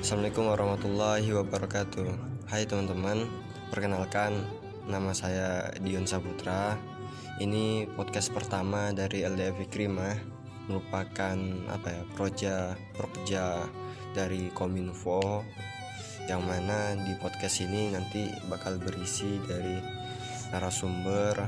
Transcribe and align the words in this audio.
Assalamualaikum 0.00 0.48
warahmatullahi 0.48 1.28
wabarakatuh. 1.28 2.08
Hai 2.48 2.64
teman-teman 2.64 3.28
Perkenalkan 3.68 4.32
Nama 4.88 5.12
saya 5.12 5.68
Dion 5.76 6.08
Saputra. 6.08 6.72
Ini 7.36 7.84
podcast 8.00 8.32
pertama 8.32 8.96
dari 8.96 9.28
LDF 9.28 9.68
Ikrimah 9.68 10.16
Merupakan 10.72 11.36
apa 11.68 11.88
ya 11.92 12.02
Proja 12.16 12.72
Proja 12.96 13.68
dari 14.16 14.48
Kominfo 14.56 15.44
Yang 16.24 16.42
mana 16.48 16.96
di 16.96 17.12
podcast 17.20 17.60
ini 17.60 17.92
nanti 17.92 18.24
bakal 18.48 18.80
berisi 18.80 19.36
dari 19.44 19.84
narasumber 20.48 21.44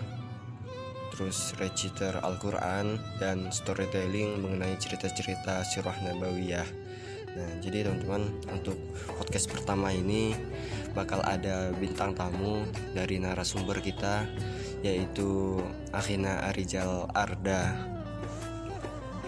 Terus 1.09 1.57
reciter 1.57 2.21
Al-Quran 2.21 3.01
Dan 3.17 3.49
storytelling 3.49 4.45
mengenai 4.45 4.77
cerita-cerita 4.77 5.65
sirah 5.65 5.97
nabawiyah 6.05 6.82
Nah, 7.33 7.49
jadi 7.65 7.89
teman-teman 7.89 8.29
untuk 8.53 8.77
podcast 9.17 9.49
pertama 9.49 9.89
ini 9.89 10.37
bakal 10.93 11.25
ada 11.25 11.73
bintang 11.73 12.13
tamu 12.13 12.61
dari 12.93 13.17
narasumber 13.17 13.81
kita 13.81 14.29
yaitu 14.85 15.57
Akhina 15.97 16.45
Arijal 16.53 17.09
Arda. 17.17 17.73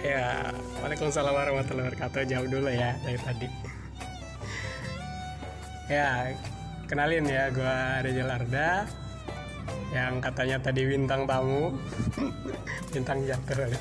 Ya, 0.05 0.53
Waalaikumsalam 0.85 1.33
warahmatullahi 1.33 1.89
wabarakatuh. 1.89 2.29
Jauh 2.29 2.45
dulu 2.45 2.69
ya 2.69 2.93
dari 3.01 3.17
tadi. 3.17 3.49
Ya, 5.89 6.37
kenalin 6.85 7.25
ya, 7.25 7.49
gue 7.49 7.77
Arijal 8.05 8.29
Arda 8.29 8.85
yang 9.97 10.21
katanya 10.21 10.61
tadi 10.61 10.85
bintang 10.85 11.25
tamu, 11.25 11.73
bintang 12.93 13.25
jatuh, 13.25 13.73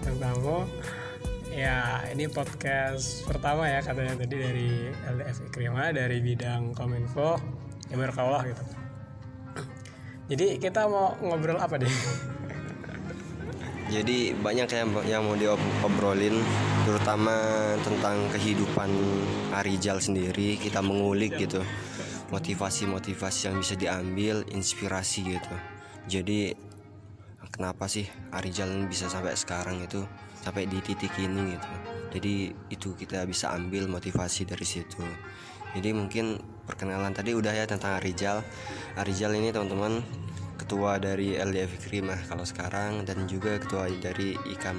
bintang 0.00 0.16
tamu 0.16 0.64
Ya, 1.52 2.00
ini 2.08 2.32
podcast 2.32 3.28
pertama 3.28 3.68
ya 3.68 3.84
katanya 3.84 4.16
tadi 4.16 4.40
dari 4.40 4.88
LDF 4.88 5.52
Ikrima 5.52 5.92
dari 5.92 6.24
bidang 6.24 6.72
Kominfo. 6.72 7.36
Ya 7.92 8.00
berkawah 8.00 8.40
gitu. 8.48 8.64
Jadi 10.32 10.56
kita 10.56 10.88
mau 10.88 11.12
ngobrol 11.20 11.60
apa 11.60 11.76
deh? 11.76 11.92
Jadi 13.92 14.32
banyak 14.32 14.64
yang 14.64 14.88
yang 15.04 15.22
mau 15.28 15.36
diobrolin 15.36 16.40
terutama 16.88 17.36
tentang 17.84 18.32
kehidupan 18.32 18.88
Arijal 19.52 20.00
sendiri, 20.00 20.56
kita 20.56 20.80
mengulik 20.80 21.36
gitu. 21.36 21.60
Motivasi-motivasi 22.32 23.52
yang 23.52 23.60
bisa 23.60 23.76
diambil, 23.76 24.40
inspirasi 24.56 25.36
gitu. 25.36 25.54
Jadi 26.08 26.56
kenapa 27.52 27.92
sih 27.92 28.08
Arijal 28.32 28.88
bisa 28.88 29.12
sampai 29.12 29.36
sekarang 29.36 29.84
itu 29.84 30.00
sampai 30.42 30.66
di 30.66 30.82
titik 30.82 31.14
ini 31.22 31.54
gitu. 31.54 31.70
Jadi 32.12 32.34
itu 32.68 32.88
kita 32.98 33.24
bisa 33.24 33.54
ambil 33.56 33.88
motivasi 33.88 34.44
dari 34.44 34.66
situ. 34.66 35.00
Jadi 35.72 35.88
mungkin 35.96 36.36
perkenalan 36.68 37.16
tadi 37.16 37.32
udah 37.32 37.54
ya 37.56 37.64
tentang 37.64 37.96
Arijal. 37.96 38.44
Arijal 39.00 39.32
ini 39.32 39.48
teman-teman 39.48 40.04
ketua 40.60 41.00
dari 41.00 41.34
LDF 41.34 41.80
Krimah 41.88 42.20
kalau 42.28 42.44
sekarang 42.44 43.08
dan 43.08 43.24
juga 43.24 43.56
ketua 43.56 43.88
dari 43.98 44.36
Ikam 44.52 44.78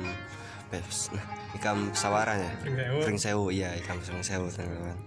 nah, 0.70 1.26
Ikam 1.58 1.90
Sawaran 1.98 2.38
ya? 2.46 2.54
Pring 3.02 3.18
Sewu. 3.18 3.50
Iya 3.50 3.74
Ikam 3.82 3.98
Pring 3.98 4.22
Sewu 4.22 4.54
teman-teman. 4.54 4.98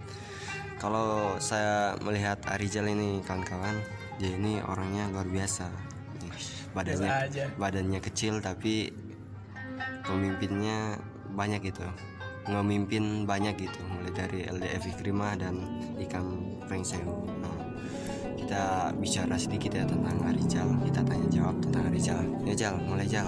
Kalau 0.77 1.39
saya 1.39 1.95
melihat 2.03 2.37
Arijal 2.51 2.85
ini 2.91 3.23
kawan-kawan 3.23 3.79
dia 4.19 4.35
ini 4.35 4.59
orangnya 4.61 5.07
luar 5.09 5.25
biasa. 5.25 5.71
Badannya 6.75 7.55
badannya 7.57 7.99
kecil 8.03 8.43
tapi 8.43 8.91
pemimpinnya 10.07 10.97
banyak 11.35 11.69
gitu. 11.69 11.83
Ngemimpin 12.47 13.27
banyak 13.27 13.59
gitu. 13.59 13.79
Mulai 13.91 14.11
dari 14.15 14.39
LDF 14.47 14.95
Ikrimah 14.95 15.35
dan 15.35 15.59
Ikam 15.99 16.57
Pringsewu 16.65 17.27
nah, 17.43 17.55
kita 18.39 18.91
bicara 18.95 19.35
sedikit 19.35 19.75
ya 19.75 19.83
tentang 19.83 20.19
Arijal 20.23 20.67
kita 20.87 21.03
tanya 21.03 21.27
jawab 21.27 21.59
tentang 21.59 21.83
Arijal 21.91 22.23
ya 22.47 22.55
Jal. 22.55 22.75
Mulai 22.87 23.07
Jal. 23.07 23.27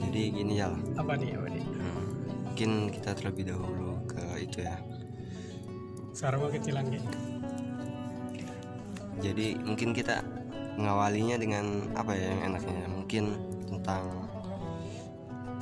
Jadi 0.00 0.22
gini 0.32 0.56
Jal. 0.56 0.72
Apa 0.96 1.20
nih 1.20 1.36
apa 1.36 1.48
nih? 1.52 1.64
Hmm, 1.68 2.04
mungkin 2.48 2.70
kita 2.88 3.12
terlebih 3.12 3.52
dahulu 3.52 4.00
ke 4.08 4.24
itu 4.40 4.64
ya. 4.64 4.80
Sarwa 6.16 6.50
kecilan 6.50 6.88
gitu 6.90 7.30
jadi 9.20 9.56
mungkin 9.60 9.92
kita 9.92 10.24
mengawalinya 10.80 11.36
dengan 11.36 11.92
apa 11.92 12.16
ya 12.16 12.32
yang 12.32 12.56
enaknya? 12.56 12.88
Mungkin 12.88 13.24
tentang 13.68 14.26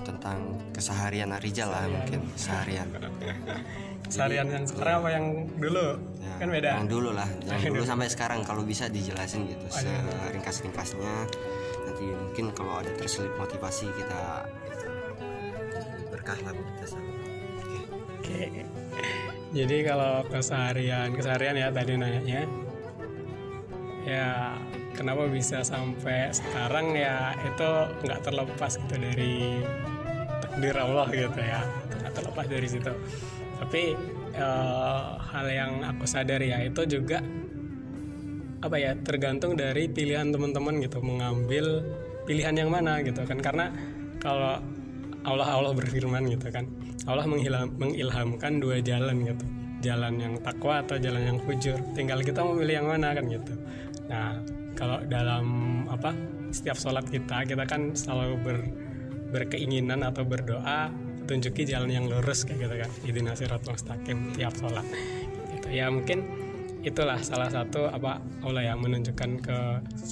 tentang 0.09 0.57
keseharian 0.73 1.29
Arijal 1.37 1.69
lah 1.69 1.85
mungkin. 1.85 2.25
Seharian 2.33 2.89
seharian 4.09 4.49
yang 4.49 4.65
sekarang 4.65 4.95
apa 5.05 5.09
yang 5.13 5.27
dulu? 5.61 5.87
Ya, 6.25 6.35
kan 6.41 6.49
beda. 6.49 6.71
yang 6.81 6.89
dulu 6.89 7.11
lah. 7.13 7.29
Yang 7.45 7.77
dulu 7.77 7.85
sampai 7.85 8.09
sekarang 8.09 8.41
kalau 8.43 8.65
bisa 8.65 8.89
dijelasin 8.89 9.45
gitu 9.53 9.69
seringkas 9.69 10.65
ringkasnya 10.65 11.15
nanti 11.85 12.05
mungkin 12.09 12.53
kalau 12.57 12.81
ada 12.81 12.93
terselip 12.97 13.33
motivasi 13.37 13.89
kita 13.93 14.49
berkah 16.09 16.39
lah 16.45 16.53
kita 16.57 16.87
sama 16.89 17.11
oke. 17.61 18.25
Okay. 18.25 18.65
jadi 19.57 19.77
kalau 19.89 20.25
keseharian 20.29 21.13
keseharian 21.13 21.57
ya 21.57 21.69
tadi 21.69 21.93
nanya. 22.01 22.49
Ya 24.09 24.57
kenapa 24.97 25.29
bisa 25.29 25.61
sampai 25.61 26.33
sekarang 26.33 26.97
ya 26.97 27.37
itu 27.45 27.71
nggak 28.09 28.21
terlepas 28.25 28.73
gitu 28.81 28.97
dari 28.97 29.61
takdir 30.59 30.75
Allah 30.75 31.07
gitu 31.15 31.39
ya. 31.39 31.63
Nggak 32.03 32.13
terlepas 32.19 32.47
dari 32.51 32.67
situ. 32.67 32.93
Tapi 33.63 33.83
uh, 34.35 35.15
hal 35.23 35.47
yang 35.47 35.73
aku 35.87 36.03
sadar 36.03 36.43
ya 36.43 36.67
itu 36.67 36.83
juga 36.91 37.23
apa 38.59 38.75
ya 38.75 38.99
tergantung 39.07 39.55
dari 39.55 39.87
pilihan 39.87 40.35
teman-teman 40.35 40.83
gitu 40.83 40.99
mengambil 40.99 41.87
pilihan 42.27 42.59
yang 42.59 42.75
mana 42.75 42.99
gitu 43.07 43.23
kan. 43.23 43.39
Karena 43.39 43.71
kalau 44.19 44.59
Allah 45.23 45.47
Allah 45.47 45.71
berfirman 45.79 46.27
gitu 46.27 46.51
kan 46.51 46.67
Allah 47.07 47.23
menghilam, 47.31 47.71
mengilhamkan 47.79 48.59
dua 48.59 48.83
jalan 48.83 49.23
gitu. 49.31 49.47
Jalan 49.79 50.19
yang 50.19 50.35
takwa 50.43 50.83
atau 50.83 50.99
jalan 50.99 51.23
yang 51.23 51.39
fujur. 51.39 51.79
Tinggal 51.95 52.27
kita 52.27 52.43
mau 52.43 52.59
pilih 52.59 52.83
yang 52.83 52.91
mana 52.91 53.15
kan 53.15 53.31
gitu. 53.31 53.55
Nah 54.11 54.43
kalau 54.75 54.99
dalam 55.07 55.47
apa 55.87 56.11
setiap 56.51 56.75
sholat 56.75 57.07
kita 57.07 57.47
kita 57.47 57.63
kan 57.63 57.95
selalu 57.95 58.35
ber 58.43 58.88
berkeinginan 59.31 60.05
atau 60.05 60.25
berdoa 60.25 60.93
tunjuki 61.29 61.69
jalan 61.69 61.93
yang 61.93 62.07
lurus 62.09 62.49
kayak 62.49 62.69
gitu 62.69 62.75
kan. 62.81 62.91
Ini 63.05 63.21
nasirat 63.21 63.63
mustaqim 63.69 64.33
tiap 64.33 64.57
sholat. 64.57 64.87
Gitu. 65.53 65.69
Ya 65.73 65.93
mungkin 65.93 66.25
itulah 66.81 67.21
salah 67.21 67.53
satu 67.53 67.91
apa 67.91 68.23
Allah 68.41 68.73
yang 68.73 68.81
menunjukkan 68.81 69.31
ke 69.45 69.59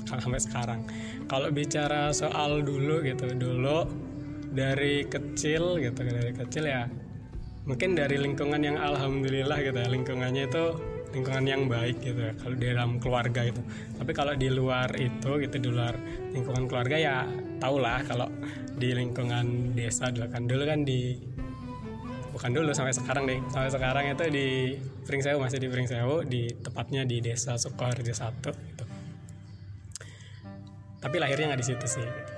sampai 0.04 0.40
sekarang. 0.42 0.80
Kalau 1.26 1.48
bicara 1.48 2.12
soal 2.12 2.60
dulu 2.60 3.00
gitu 3.00 3.32
dulu 3.32 3.88
dari 4.56 5.04
kecil 5.04 5.80
gitu 5.80 6.00
dari 6.00 6.32
kecil 6.32 6.64
ya 6.64 6.88
mungkin 7.68 7.98
dari 7.98 8.16
lingkungan 8.16 8.62
yang 8.62 8.78
alhamdulillah 8.78 9.58
gitu 9.60 9.76
ya 9.76 9.88
lingkungannya 9.90 10.48
itu 10.48 10.64
lingkungan 11.16 11.44
yang 11.48 11.64
baik 11.64 11.96
gitu 12.04 12.20
ya 12.20 12.32
kalau 12.36 12.54
di 12.60 12.66
dalam 12.68 12.90
keluarga 13.00 13.40
itu 13.48 13.62
tapi 13.96 14.12
kalau 14.12 14.36
di 14.36 14.52
luar 14.52 14.92
itu 15.00 15.30
gitu 15.40 15.56
di 15.56 15.68
luar 15.72 15.96
lingkungan 16.36 16.68
keluarga 16.68 16.96
ya 17.00 17.16
tau 17.56 17.80
lah 17.80 18.04
kalau 18.04 18.28
di 18.76 18.92
lingkungan 18.92 19.72
desa 19.72 20.12
dulu 20.12 20.28
kan 20.28 20.44
dulu 20.44 20.68
kan 20.68 20.84
di 20.84 21.16
bukan 22.36 22.52
dulu 22.52 22.70
sampai 22.76 22.92
sekarang 22.92 23.24
deh 23.24 23.40
sampai 23.48 23.72
sekarang 23.72 24.04
itu 24.12 24.24
di 24.28 24.48
Pringsewu 25.08 25.40
masih 25.40 25.56
di 25.56 25.72
Pringsewu 25.72 26.28
di 26.28 26.52
tepatnya 26.52 27.08
di 27.08 27.24
desa 27.24 27.56
Sukoharjo 27.56 28.12
satu 28.12 28.52
gitu. 28.52 28.84
tapi 31.00 31.16
lahirnya 31.16 31.56
nggak 31.56 31.60
di 31.64 31.68
situ 31.72 31.86
sih 31.88 32.04
gitu. 32.04 32.32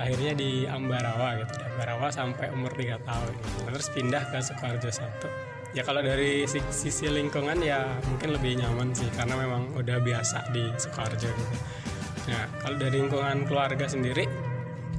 lahirnya 0.00 0.32
di 0.32 0.64
Ambarawa 0.64 1.44
gitu 1.44 1.60
di 1.60 1.64
Ambarawa 1.76 2.08
sampai 2.08 2.56
umur 2.56 2.72
3 2.72 3.04
tahun 3.04 3.32
gitu. 3.36 3.58
terus 3.68 3.88
pindah 3.92 4.24
ke 4.32 4.40
Sukoharjo 4.40 4.88
satu 4.88 5.28
ya 5.72 5.82
kalau 5.84 6.04
dari 6.04 6.44
sisi 6.48 7.08
lingkungan 7.08 7.56
ya 7.64 7.96
mungkin 8.04 8.36
lebih 8.36 8.60
nyaman 8.60 8.92
sih 8.92 9.08
karena 9.16 9.40
memang 9.40 9.72
udah 9.72 9.98
biasa 10.04 10.52
di 10.52 10.68
Sukoharjo 10.76 11.28
gitu. 11.32 11.56
Nah 12.28 12.44
kalau 12.60 12.76
dari 12.76 13.00
lingkungan 13.00 13.48
keluarga 13.48 13.88
sendiri 13.88 14.28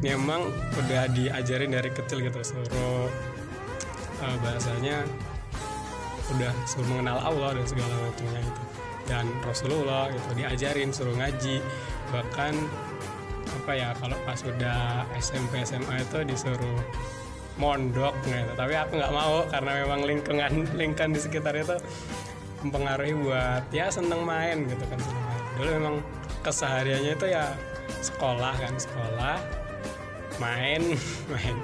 memang 0.01 0.49
udah 0.75 1.07
diajarin 1.13 1.71
dari 1.71 1.93
kecil 1.93 2.25
gitu 2.25 2.41
suruh 2.41 3.07
uh, 4.19 4.37
bahasanya 4.41 5.05
udah 6.33 6.53
suruh 6.65 6.87
mengenal 6.89 7.21
Allah 7.21 7.61
dan 7.61 7.65
segala 7.69 7.93
macamnya 8.09 8.41
gitu. 8.41 8.61
Dan 9.03 9.25
Rasulullah 9.45 10.09
gitu 10.09 10.29
diajarin 10.33 10.89
suruh 10.89 11.13
ngaji. 11.13 11.61
Bahkan 12.09 12.53
apa 13.61 13.71
ya 13.77 13.93
kalau 14.01 14.17
pas 14.25 14.41
udah 14.41 15.05
SMP 15.21 15.61
SMA 15.61 16.01
itu 16.01 16.19
disuruh 16.25 16.81
mondok 17.57 18.15
gitu. 18.25 18.51
Tapi 18.57 18.73
aku 18.73 18.97
nggak 18.97 19.13
mau 19.13 19.45
karena 19.49 19.71
memang 19.85 19.99
lingkungan 20.05 20.51
lingkungan 20.79 21.11
di 21.13 21.19
sekitar 21.21 21.53
itu 21.57 21.77
mempengaruhi 22.63 23.13
buat 23.19 23.63
ya 23.75 23.91
seneng 23.91 24.23
main 24.23 24.65
gitu 24.65 24.83
kan 24.87 24.97
seneng 24.97 25.23
main. 25.27 25.41
Dulu 25.59 25.69
memang 25.77 25.95
kesehariannya 26.41 27.13
itu 27.15 27.27
ya 27.29 27.53
sekolah 28.03 28.53
kan 28.55 28.73
sekolah 28.75 29.37
main 30.41 30.81
main 31.33 31.55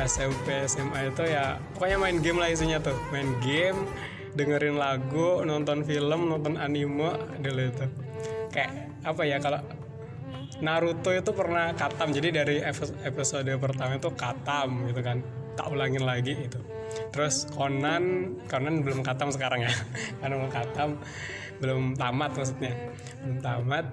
SMP 0.00 0.64
SMA 0.64 1.12
itu 1.12 1.22
ya 1.28 1.60
pokoknya 1.76 1.98
main 2.00 2.16
game 2.24 2.38
lah 2.40 2.48
isinya 2.48 2.80
tuh. 2.80 2.96
Main 3.12 3.36
game 3.44 3.84
dengerin 4.32 4.80
lagu 4.80 5.44
nonton 5.44 5.84
film 5.84 6.32
nonton 6.32 6.56
anime 6.56 7.12
dulu 7.44 7.62
itu. 7.68 7.86
Kayak 8.48 8.88
apa 9.02 9.22
ya 9.28 9.36
kalau 9.42 9.60
Naruto 10.62 11.10
itu 11.10 11.30
pernah 11.34 11.74
katam. 11.74 12.14
Jadi 12.14 12.28
dari 12.30 12.56
episode, 13.02 13.50
pertama 13.58 13.98
itu 13.98 14.10
katam 14.14 14.86
gitu 14.86 15.02
kan. 15.02 15.18
Tak 15.58 15.68
ulangin 15.68 16.06
lagi 16.06 16.38
itu. 16.38 16.58
Terus 17.12 17.48
Conan 17.50 18.36
Conan 18.46 18.80
belum 18.86 19.02
katam 19.02 19.28
sekarang 19.34 19.66
ya. 19.66 19.72
Karena 20.22 20.34
mau 20.38 20.48
katam 20.48 21.02
belum 21.58 21.98
tamat 21.98 22.30
maksudnya. 22.38 22.72
Belum 23.26 23.38
tamat. 23.42 23.86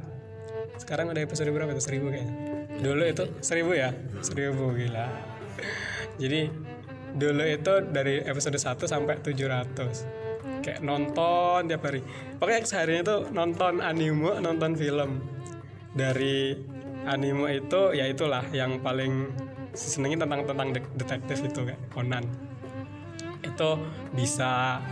Sekarang 0.78 1.12
udah 1.12 1.22
episode 1.26 1.50
berapa 1.52 1.74
itu? 1.74 1.84
Seribu 1.84 2.14
kayaknya. 2.14 2.34
Dulu 2.80 3.04
itu 3.04 3.24
seribu 3.44 3.76
ya? 3.76 3.90
Seribu 4.24 4.72
gila. 4.78 5.10
Jadi 6.22 6.48
dulu 7.10 7.44
itu 7.44 7.74
dari 7.90 8.22
episode 8.22 8.62
1 8.62 8.86
sampai 8.86 9.18
700 9.26 10.62
kayak 10.62 10.80
nonton 10.86 11.66
tiap 11.66 11.82
hari. 11.84 12.06
Pokoknya 12.38 12.62
seharinya 12.64 13.02
itu 13.02 13.18
nonton 13.34 13.82
anime 13.82 14.38
nonton 14.44 14.78
film 14.78 15.39
dari 15.94 16.54
anime 17.10 17.50
itu 17.58 17.82
ya 17.98 18.06
itulah 18.06 18.46
yang 18.54 18.78
paling 18.84 19.32
senengin 19.74 20.22
tentang 20.22 20.46
tentang 20.46 20.70
detektif 20.74 21.38
itu 21.46 21.60
kayak 21.66 21.82
Conan. 21.94 22.26
Itu 23.42 23.80
bisa 24.14 24.84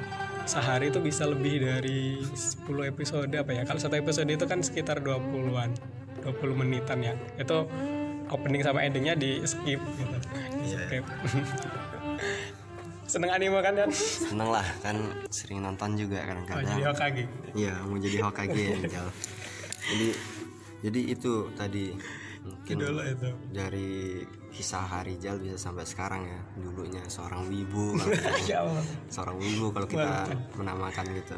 sehari 0.48 0.88
itu 0.90 1.04
bisa 1.04 1.28
lebih 1.28 1.60
dari 1.60 2.24
10 2.24 2.64
episode 2.88 3.30
apa 3.36 3.52
ya. 3.52 3.62
Kalau 3.68 3.80
satu 3.82 4.00
episode 4.00 4.30
itu 4.32 4.46
kan 4.48 4.64
sekitar 4.64 5.04
20-an 5.04 5.76
20 6.24 6.60
menitan 6.60 7.04
ya. 7.04 7.14
Itu 7.36 7.68
opening 8.32 8.64
sama 8.64 8.84
endingnya 8.84 9.16
di 9.16 9.44
skip 9.44 9.80
gitu. 9.80 10.18
Di 10.64 10.68
skip. 10.74 11.04
Seneng 13.08 13.32
anime 13.32 13.64
kan 13.64 13.72
kan 13.72 13.88
seneng 13.96 14.52
lah 14.52 14.68
kan 14.84 15.00
sering 15.32 15.64
nonton 15.64 15.96
juga 15.96 16.20
oh, 16.20 16.28
kadang-kadang 16.28 16.76
jadi 16.76 16.84
Hokage? 16.92 17.24
Iya 17.56 17.74
mau 17.88 17.96
jadi 17.96 18.18
Hokage 18.20 18.64
ya 18.68 18.76
jadi 19.96 20.08
jadi 20.86 21.00
itu 21.10 21.50
tadi 21.58 21.90
mungkin 22.46 22.76
dulu 22.80 23.02
itu. 23.04 23.30
dari 23.50 24.22
kisah 24.54 24.86
Harijal 24.86 25.42
bisa 25.42 25.58
sampai 25.58 25.86
sekarang 25.86 26.22
ya. 26.26 26.42
Dulunya 26.62 27.02
seorang 27.10 27.50
wibu 27.50 27.98
kalau 27.98 28.14
kita- 28.18 28.46
ya 28.48 28.62
seorang 29.10 29.38
wibu 29.42 29.66
kalau 29.74 29.88
kita 29.90 30.12
menamakan 30.56 31.06
gitu. 31.18 31.38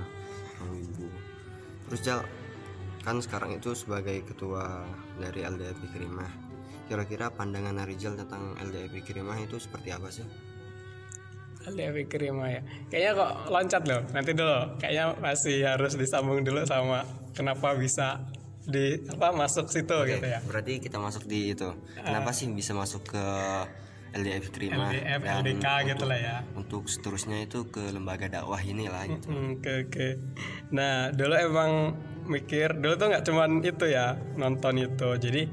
Seorang 0.55 0.69
wibu. 0.75 1.05
Terus 1.89 2.01
Jal 2.03 2.19
kan 2.99 3.17
sekarang 3.23 3.55
itu 3.55 3.71
sebagai 3.73 4.21
ketua 4.27 4.83
dari 5.17 5.47
LDIP 5.47 5.87
Kirimah. 5.95 6.29
Kira-kira 6.91 7.31
pandangan 7.31 7.79
Harijal 7.79 8.19
tentang 8.19 8.59
LDIP 8.59 9.07
Kirimah 9.07 9.39
itu 9.39 9.55
seperti 9.55 9.95
apa 9.95 10.11
sih? 10.11 10.27
LDV 11.59 12.07
Kirima 12.07 12.47
ya. 12.47 12.61
Kayaknya 12.87 13.11
kok 13.19 13.31
loncat 13.51 13.83
loh 13.83 14.01
nanti 14.15 14.31
dulu. 14.31 14.59
Kayaknya 14.79 15.05
masih 15.19 15.57
harus 15.67 15.93
disambung 15.99 16.41
dulu 16.41 16.63
sama 16.63 17.03
kenapa 17.35 17.75
bisa 17.75 18.23
di 18.69 19.01
apa 19.09 19.33
masuk 19.33 19.67
situ 19.73 19.97
gitu 20.05 20.25
ya? 20.25 20.39
berarti 20.45 20.79
kita 20.79 21.01
masuk 21.01 21.25
di 21.25 21.57
itu. 21.57 21.73
Kenapa 21.97 22.31
sih 22.31 22.47
bisa 22.53 22.77
masuk 22.77 23.09
ke 23.11 23.25
LDIP 24.09 24.49
Kirimah 24.49 24.89
LDF 24.89 25.21
dan 25.21 25.33
LDK 25.45 25.65
gitu 25.93 26.03
lah 26.09 26.17
ya? 26.17 26.35
untuk 26.57 26.89
seterusnya 26.89 27.45
itu 27.45 27.69
ke 27.69 27.93
lembaga 27.93 28.29
dakwah 28.29 28.61
inilah 28.61 29.05
gitu. 29.05 29.27
Oke 29.57 29.89
oke. 29.89 30.07
Nah 30.73 31.13
dulu 31.13 31.35
emang 31.37 31.97
mikir 32.29 32.77
dulu 32.77 32.93
tuh 32.97 33.07
nggak 33.09 33.25
cuman 33.25 33.61
itu 33.65 33.85
ya 33.89 34.17
nonton 34.37 34.81
itu. 34.81 35.09
Jadi 35.17 35.43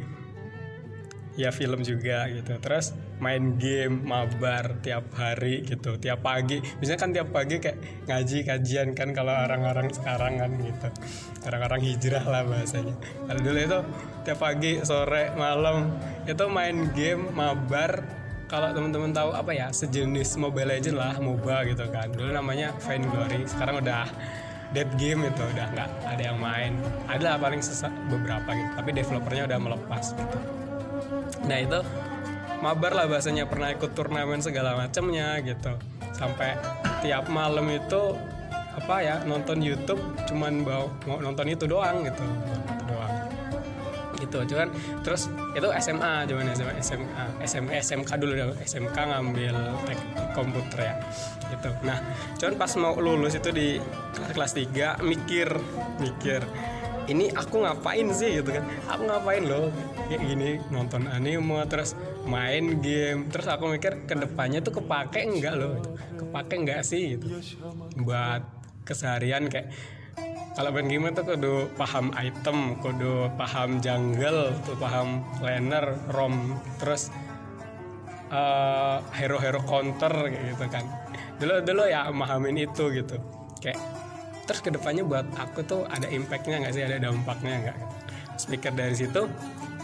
ya 1.36 1.52
film 1.52 1.84
juga 1.84 2.28
gitu. 2.32 2.56
Terus 2.56 2.96
main 3.16 3.56
game 3.56 4.04
mabar 4.04 4.76
tiap 4.84 5.08
hari 5.16 5.64
gitu 5.64 5.96
tiap 5.96 6.20
pagi. 6.20 6.60
Biasanya 6.60 7.00
kan 7.00 7.10
tiap 7.16 7.28
pagi 7.32 7.56
kayak 7.56 7.78
ngaji 8.04 8.38
kajian 8.44 8.88
kan 8.92 9.16
kalau 9.16 9.32
orang-orang 9.32 9.88
sekarang 9.88 10.36
kan 10.36 10.50
gitu. 10.60 10.88
Orang-orang 11.48 11.80
hijrah 11.80 12.24
lah 12.28 12.42
bahasanya. 12.44 12.94
Kalau 13.00 13.40
dulu 13.40 13.58
itu 13.58 13.78
tiap 14.28 14.38
pagi 14.40 14.72
sore 14.84 15.32
malam 15.32 15.96
itu 16.28 16.44
main 16.52 16.92
game 16.92 17.32
mabar. 17.32 18.04
Kalau 18.46 18.70
teman-teman 18.70 19.10
tahu 19.10 19.34
apa 19.34 19.50
ya 19.50 19.74
sejenis 19.74 20.38
Mobile 20.38 20.70
Legend 20.78 20.96
lah 21.02 21.18
MOBA 21.18 21.66
gitu 21.66 21.82
kan. 21.90 22.06
Dulu 22.14 22.30
namanya 22.30 22.70
Vainglory 22.78 23.42
sekarang 23.42 23.82
udah 23.82 24.06
dead 24.70 24.86
game 24.94 25.26
itu 25.26 25.42
udah 25.42 25.66
nggak 25.74 25.90
ada 26.06 26.22
yang 26.22 26.38
main. 26.38 26.78
Ada 27.10 27.42
paling 27.42 27.58
sesa- 27.58 27.90
beberapa 28.06 28.46
gitu 28.54 28.70
tapi 28.78 28.90
developernya 28.94 29.50
udah 29.50 29.58
melepas 29.58 30.14
gitu. 30.14 30.38
Nah 31.46 31.58
itu 31.58 31.78
mabar 32.60 32.92
lah 32.96 33.06
bahasanya 33.08 33.44
pernah 33.48 33.72
ikut 33.72 33.92
turnamen 33.92 34.40
segala 34.40 34.76
macamnya 34.76 35.38
gitu. 35.44 35.76
Sampai 36.16 36.56
tiap 37.04 37.28
malam 37.28 37.68
itu 37.68 38.16
apa 38.76 39.00
ya 39.00 39.16
nonton 39.24 39.64
YouTube 39.64 40.00
cuman 40.28 40.60
bawa 40.60 40.92
mau 41.08 41.16
nonton 41.20 41.48
itu 41.48 41.64
doang 41.64 42.04
gitu 42.04 42.24
itu 42.24 42.84
doang. 42.88 43.14
Gitu 44.16 44.38
cuman 44.52 44.68
terus 45.04 45.28
itu 45.56 45.68
SMA 45.80 46.28
cuman 46.28 46.44
SMA 46.52 46.72
SMA 46.80 47.24
SMA 47.44 47.74
SMK 47.80 48.10
dulu 48.20 48.32
dong 48.36 48.52
SMK 48.60 48.96
ngambil 48.96 49.56
teknik 49.84 50.28
komputer 50.32 50.78
ya 50.92 50.94
gitu. 51.52 51.68
Nah 51.84 51.98
cuman 52.36 52.54
pas 52.56 52.72
mau 52.80 52.96
lulus 52.96 53.36
itu 53.36 53.48
di 53.52 53.76
kelas 54.32 54.52
3 54.56 55.04
mikir 55.04 55.48
mikir 56.00 56.40
ini 57.06 57.30
aku 57.30 57.62
ngapain 57.62 58.06
sih 58.10 58.42
gitu 58.42 58.50
kan? 58.50 58.64
Aku 58.90 59.02
ngapain 59.06 59.42
loh? 59.46 59.70
Kayak 60.10 60.22
gini 60.26 60.48
nonton 60.70 61.06
anime 61.06 61.62
terus 61.70 61.94
main 62.26 62.82
game. 62.82 63.30
Terus 63.30 63.46
aku 63.46 63.70
mikir 63.70 64.06
ke 64.06 64.14
depannya 64.18 64.62
tuh 64.62 64.82
kepake 64.82 65.22
enggak 65.22 65.54
loh? 65.54 65.78
Kepake 66.18 66.54
enggak 66.58 66.82
sih 66.82 67.16
gitu? 67.16 67.30
Buat 68.02 68.42
keseharian 68.86 69.50
kayak 69.50 69.70
kalau 70.56 70.72
main 70.72 70.88
game 70.88 71.12
itu 71.12 71.20
kudu 71.20 71.68
paham 71.76 72.08
item 72.16 72.80
kudu 72.80 73.28
paham 73.36 73.76
jungle 73.84 74.56
tuh 74.64 74.76
paham 74.80 75.20
laner 75.44 76.00
rom 76.16 76.56
terus 76.80 77.12
eh, 78.32 78.98
hero-hero 79.14 79.60
counter 79.62 80.32
gitu 80.32 80.64
kan. 80.72 80.84
Dulu 81.36 81.60
dulu 81.60 81.82
ya 81.84 82.08
mahamin 82.08 82.56
itu 82.66 82.88
gitu. 82.88 83.20
Kayak 83.60 83.95
terus 84.46 84.62
ke 84.62 84.70
depannya 84.70 85.02
buat 85.02 85.26
aku 85.36 85.60
tuh 85.66 85.82
ada 85.90 86.06
impactnya 86.06 86.62
nggak 86.62 86.72
sih? 86.72 86.82
Ada 86.86 86.96
dampaknya 87.02 87.54
nggak? 87.66 87.78
Speaker 88.36 88.72
dari 88.72 88.94
situ 88.94 89.26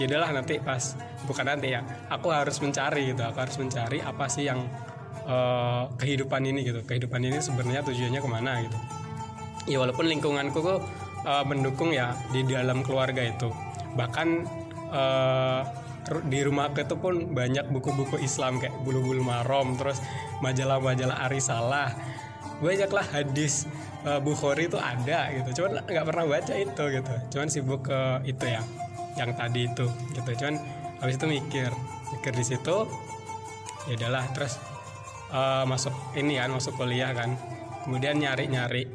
ya 0.00 0.05
udahlah 0.09 0.31
nanti 0.32 0.56
pas 0.62 0.97
bukan 1.29 1.44
nanti 1.44 1.75
ya. 1.75 1.85
Aku 2.09 2.32
harus 2.32 2.56
mencari 2.62 3.12
gitu 3.12 3.23
aku 3.26 3.38
harus 3.43 3.56
mencari 3.59 3.99
apa 4.00 4.25
sih 4.31 4.47
yang 4.47 4.62
eh, 5.26 5.82
kehidupan 5.99 6.43
ini 6.47 6.62
gitu. 6.62 6.81
Kehidupan 6.87 7.20
ini 7.26 7.43
sebenarnya 7.43 7.82
tujuannya 7.85 8.20
ke 8.23 8.31
mana 8.31 8.53
gitu. 8.64 8.79
Ya 9.67 9.79
walaupun 9.82 10.06
lingkunganku 10.06 10.59
tuh 10.62 10.78
eh, 11.26 11.45
mendukung 11.45 11.90
ya 11.90 12.14
di 12.31 12.47
dalam 12.47 12.87
keluarga 12.87 13.21
itu. 13.26 13.50
Bahkan 13.92 14.28
ru- 16.09 16.25
di 16.28 16.38
rumahku 16.45 16.85
itu 16.85 16.97
pun 16.99 17.33
banyak 17.33 17.71
buku-buku 17.73 18.21
Islam 18.21 18.61
kayak 18.61 18.75
bulu-bulu 18.83 19.23
marom 19.25 19.78
terus 19.78 20.02
majalah-majalah 20.45 21.16
Arisalah 21.28 21.88
banyaklah 22.62 23.04
hadis 23.11 23.66
eh, 24.07 24.21
Bukhari 24.23 24.71
itu 24.71 24.78
ada 24.78 25.28
gitu. 25.35 25.61
Cuman 25.61 25.83
nggak 25.83 26.07
pernah 26.07 26.25
baca 26.25 26.54
itu 26.54 26.85
gitu. 26.95 27.14
Cuman 27.35 27.49
sibuk 27.50 27.90
ke 27.90 28.00
itu 28.25 28.45
ya 28.47 28.62
yang 29.19 29.35
tadi 29.35 29.66
itu 29.66 29.87
gitu. 30.14 30.31
Cuman 30.38 30.57
habis 31.02 31.19
itu 31.19 31.26
mikir 31.26 31.71
mikir 32.14 32.33
di 32.33 32.45
situ 32.47 32.76
ya 33.90 33.92
udahlah 33.99 34.25
terus 34.33 34.62
eh, 35.35 35.64
masuk 35.66 35.92
ini 36.14 36.38
kan 36.38 36.54
masuk 36.54 36.78
kuliah 36.78 37.11
kan. 37.11 37.35
Kemudian 37.83 38.23
nyari-nyari 38.23 38.87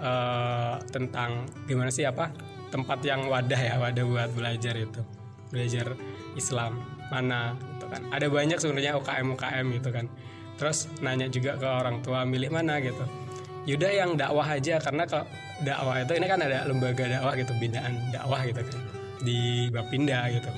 eh, 0.00 0.74
tentang 0.88 1.44
gimana 1.68 1.92
sih 1.92 2.08
apa 2.08 2.32
tempat 2.72 3.04
yang 3.04 3.28
wadah 3.28 3.60
ya 3.60 3.76
wadah 3.76 4.04
buat 4.08 4.30
belajar 4.32 4.74
itu. 4.80 5.04
Belajar 5.52 5.92
Islam 6.32 6.80
mana 7.12 7.52
gitu 7.76 7.86
kan. 7.92 8.02
Ada 8.08 8.32
banyak 8.32 8.56
sebenarnya 8.56 8.96
UKM 8.96 9.36
UKM 9.36 9.66
gitu 9.76 9.92
kan 9.92 10.08
terus 10.56 10.88
nanya 11.00 11.28
juga 11.28 11.56
ke 11.56 11.66
orang 11.66 12.00
tua 12.04 12.24
milih 12.24 12.52
mana 12.52 12.78
gitu. 12.78 13.04
Yaudah 13.62 13.92
yang 13.94 14.10
dakwah 14.18 14.58
aja 14.58 14.82
karena 14.82 15.06
kalau 15.06 15.26
dakwah 15.62 16.02
itu 16.02 16.12
ini 16.18 16.26
kan 16.26 16.42
ada 16.42 16.66
lembaga 16.66 17.06
dakwah 17.06 17.32
gitu 17.38 17.54
binaan 17.62 17.94
dakwah 18.10 18.42
gitu 18.42 18.58
kan 18.58 18.80
di 19.22 19.70
Bapinda 19.70 20.26
gitu. 20.34 20.50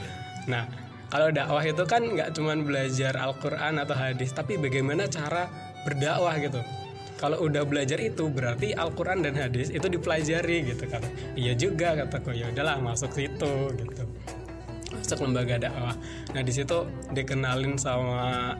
Nah 0.48 0.64
kalau 1.12 1.28
dakwah 1.28 1.62
itu 1.62 1.84
kan 1.84 2.00
nggak 2.00 2.32
cuman 2.32 2.64
belajar 2.64 3.12
Al-Quran 3.14 3.76
atau 3.78 3.94
hadis 3.94 4.32
tapi 4.32 4.56
bagaimana 4.56 5.04
cara 5.06 5.46
berdakwah 5.84 6.34
gitu. 6.40 6.58
Kalau 7.14 7.38
udah 7.46 7.62
belajar 7.62 8.00
itu 8.02 8.26
berarti 8.26 8.74
Al-Quran 8.74 9.22
dan 9.22 9.38
hadis 9.38 9.70
itu 9.70 9.86
dipelajari 9.86 10.74
gitu 10.74 10.84
kan. 10.90 11.04
Iya 11.38 11.52
juga 11.54 11.94
kataku 11.94 12.34
ya 12.34 12.50
udahlah 12.50 12.80
masuk 12.80 13.12
situ 13.14 13.52
gitu. 13.78 14.04
Masuk 14.96 15.18
lembaga 15.22 15.60
dakwah. 15.60 15.94
Nah 16.32 16.42
di 16.42 16.52
situ 16.56 16.88
dikenalin 17.12 17.76
sama 17.76 18.56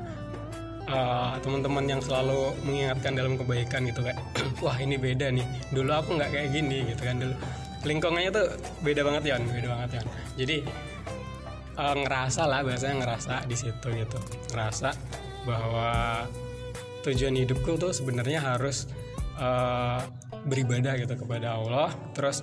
uh, 0.89 1.37
teman-teman 1.41 1.85
yang 1.87 2.01
selalu 2.03 2.53
mengingatkan 2.65 3.13
dalam 3.15 3.35
kebaikan 3.41 3.85
gitu 3.89 4.01
kayak 4.05 4.19
wah 4.65 4.77
ini 4.81 4.97
beda 4.97 5.31
nih. 5.31 5.47
Dulu 5.71 5.91
aku 5.93 6.17
nggak 6.17 6.31
kayak 6.33 6.49
gini 6.53 6.91
gitu 6.93 7.03
kan. 7.05 7.17
Dulu 7.21 7.35
lingkungannya 7.85 8.31
tuh 8.33 8.47
beda 8.81 9.05
banget 9.05 9.23
ya 9.29 9.37
beda 9.37 9.69
banget 9.69 9.91
ya 10.01 10.03
jadi 10.41 10.57
uh, 11.77 11.95
ngerasa 12.01 12.43
lah 12.49 12.61
bahasanya 12.65 12.97
ngerasa 13.05 13.35
di 13.47 13.57
situ 13.57 13.87
gitu. 13.93 14.19
Ngerasa 14.51 14.91
bahwa 15.45 16.25
tujuan 17.05 17.37
hidupku 17.37 17.77
tuh 17.77 17.93
sebenarnya 17.93 18.41
harus 18.41 18.89
uh, 19.37 20.01
beribadah 20.49 20.97
gitu 20.97 21.15
kepada 21.15 21.61
Allah. 21.61 21.93
Terus 22.17 22.43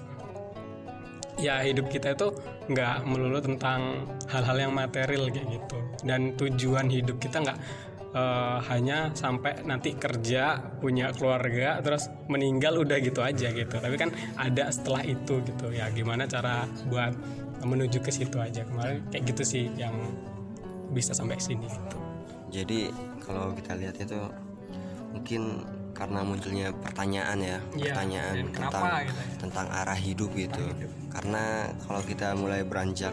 ya 1.42 1.58
hidup 1.66 1.90
kita 1.90 2.14
itu 2.14 2.38
nggak 2.70 3.02
melulu 3.10 3.42
tentang 3.42 4.06
hal-hal 4.30 4.70
yang 4.70 4.74
material 4.78 5.28
kayak 5.34 5.48
gitu. 5.50 5.78
Dan 6.06 6.38
tujuan 6.38 6.88
hidup 6.88 7.18
kita 7.18 7.42
nggak 7.42 7.60
uh, 8.16 8.60
hanya 8.68 9.12
sampai 9.16 9.64
nanti 9.64 9.96
kerja 9.96 10.60
punya 10.80 11.12
keluarga 11.16 11.80
terus 11.84 12.12
meninggal 12.28 12.82
udah 12.84 12.98
gitu 13.00 13.20
aja 13.24 13.52
gitu 13.52 13.76
tapi 13.76 13.96
kan 13.96 14.10
ada 14.40 14.72
setelah 14.72 15.04
itu 15.04 15.40
gitu 15.44 15.68
ya 15.72 15.88
gimana 15.92 16.28
cara 16.28 16.68
buat 16.88 17.16
menuju 17.62 18.02
ke 18.02 18.10
situ 18.10 18.42
aja 18.42 18.66
kemarin 18.66 19.06
kayak 19.14 19.24
gitu 19.36 19.44
sih 19.46 19.64
yang 19.78 19.94
bisa 20.92 21.16
sampai 21.16 21.40
sini 21.40 21.68
gitu 21.70 21.98
jadi 22.52 22.92
kalau 23.24 23.56
kita 23.56 23.80
lihat 23.80 23.96
itu 24.02 24.20
mungkin 25.16 25.64
karena 25.92 26.24
munculnya 26.24 26.72
pertanyaan 26.72 27.38
ya, 27.40 27.58
ya 27.76 27.92
pertanyaan 27.92 28.36
tentang 28.50 28.84
gitu 29.06 29.12
ya? 29.12 29.36
tentang 29.38 29.68
arah 29.70 30.00
hidup 30.00 30.32
gitu. 30.34 30.64
hidup. 30.64 30.92
Karena 31.12 31.68
kalau 31.84 32.02
kita 32.08 32.28
mulai 32.34 32.64
beranjak 32.64 33.12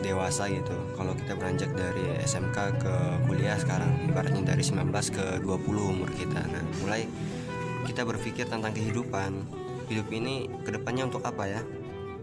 dewasa 0.00 0.48
gitu. 0.48 0.74
Kalau 0.96 1.12
kita 1.14 1.36
beranjak 1.36 1.70
dari 1.76 2.20
SMK 2.24 2.56
ke 2.80 2.94
kuliah 3.28 3.56
sekarang 3.60 4.08
ibaratnya 4.08 4.56
dari 4.56 4.64
19 4.64 4.88
ke 5.12 5.24
20 5.44 5.92
umur 5.92 6.10
kita. 6.16 6.40
Nah, 6.40 6.64
mulai 6.82 7.04
kita 7.84 8.04
berpikir 8.04 8.48
tentang 8.48 8.72
kehidupan. 8.72 9.60
Hidup 9.90 10.06
ini 10.14 10.46
ke 10.62 10.70
depannya 10.70 11.10
untuk 11.10 11.26
apa 11.26 11.50
ya? 11.50 11.62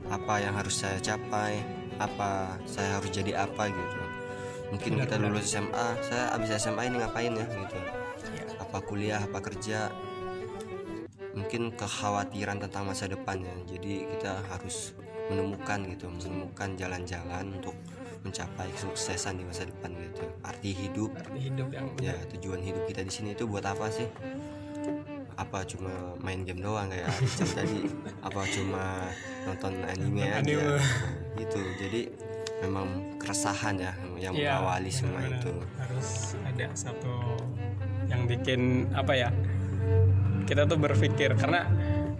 Apa 0.07 0.39
yang 0.39 0.55
harus 0.55 0.79
saya 0.79 0.98
capai? 1.03 1.60
Apa 2.00 2.62
saya 2.69 3.01
harus 3.01 3.12
jadi 3.12 3.43
apa 3.43 3.67
gitu? 3.67 4.00
Mungkin 4.72 5.00
kita 5.03 5.15
lulus 5.19 5.51
SMA, 5.51 5.88
saya 6.03 6.31
habis 6.36 6.51
SMA 6.60 6.91
ini 6.91 7.00
ngapain 7.00 7.31
ya 7.36 7.48
gitu 7.48 7.79
apa 8.67 8.84
kuliah 8.84 9.24
apa 9.24 9.39
kerja 9.39 9.88
mungkin 11.31 11.72
kekhawatiran 11.72 12.60
tentang 12.60 12.84
masa 12.84 13.07
depan 13.07 13.39
ya 13.39 13.55
jadi 13.63 14.05
kita 14.12 14.43
harus 14.51 14.91
menemukan 15.27 15.79
gitu 15.91 16.07
menemukan 16.07 16.69
jalan-jalan 16.79 17.46
untuk 17.60 17.75
mencapai 18.25 18.67
kesuksesan 18.75 19.39
di 19.39 19.43
masa 19.48 19.63
depan 19.63 19.91
gitu. 19.96 20.24
Arti 20.43 20.72
hidup. 20.75 21.15
Arti 21.15 21.39
hidup 21.48 21.67
yang 21.72 21.88
ya 22.03 22.15
tujuan 22.36 22.60
hidup 22.60 22.84
kita 22.89 23.01
di 23.07 23.12
sini 23.13 23.29
itu 23.31 23.48
buat 23.48 23.63
apa 23.63 23.88
sih? 23.88 24.07
Apa 25.38 25.63
cuma 25.69 26.17
main 26.19 26.41
game 26.41 26.60
doang 26.60 26.89
kayak 26.89 27.07
Aricam 27.07 27.50
tadi? 27.53 27.79
Apa 28.25 28.41
cuma 28.50 28.84
nonton 29.46 29.74
anime 29.86 30.27
aja? 30.27 30.81
gitu. 31.38 31.60
Jadi 31.77 32.01
memang 32.65 33.15
keresahan 33.22 33.77
ya 33.77 33.93
yang 34.17 34.34
ya, 34.34 34.57
mengawali 34.57 34.89
semua 34.89 35.22
itu. 35.24 35.53
Harus 35.77 36.34
ada 36.41 36.67
satu 36.74 37.38
yang 38.10 38.25
bikin 38.25 38.89
apa 38.98 39.13
ya 39.13 39.29
kita 40.50 40.65
tuh 40.65 40.79
berpikir. 40.81 41.38
Karena 41.38 41.69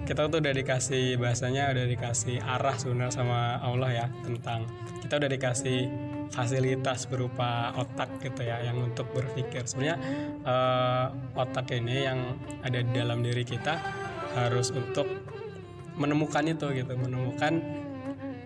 kita 0.08 0.32
tuh 0.32 0.40
udah 0.40 0.56
dikasih 0.56 1.20
bahasanya 1.20 1.76
udah 1.76 1.86
dikasih 1.92 2.40
arah 2.40 2.80
sebenarnya 2.80 3.12
sama 3.12 3.60
Allah 3.60 3.92
ya 3.92 4.06
tentang 4.24 4.64
kita 5.04 5.20
udah 5.20 5.30
dikasih 5.36 5.80
fasilitas 6.32 7.08
berupa 7.12 7.76
otak 7.76 8.20
gitu 8.24 8.48
ya 8.48 8.64
yang 8.64 8.80
untuk 8.80 9.08
berpikir. 9.12 9.68
Sebenarnya 9.68 9.98
uh, 10.48 11.06
otak 11.36 11.72
ini 11.76 12.08
yang 12.08 12.40
ada 12.64 12.80
di 12.80 12.92
dalam 12.96 13.20
diri 13.24 13.44
kita 13.44 13.80
harus 14.36 14.72
untuk 14.72 15.08
menemukan 15.98 16.46
itu 16.46 16.72
gitu 16.72 16.94
menemukan 16.94 17.64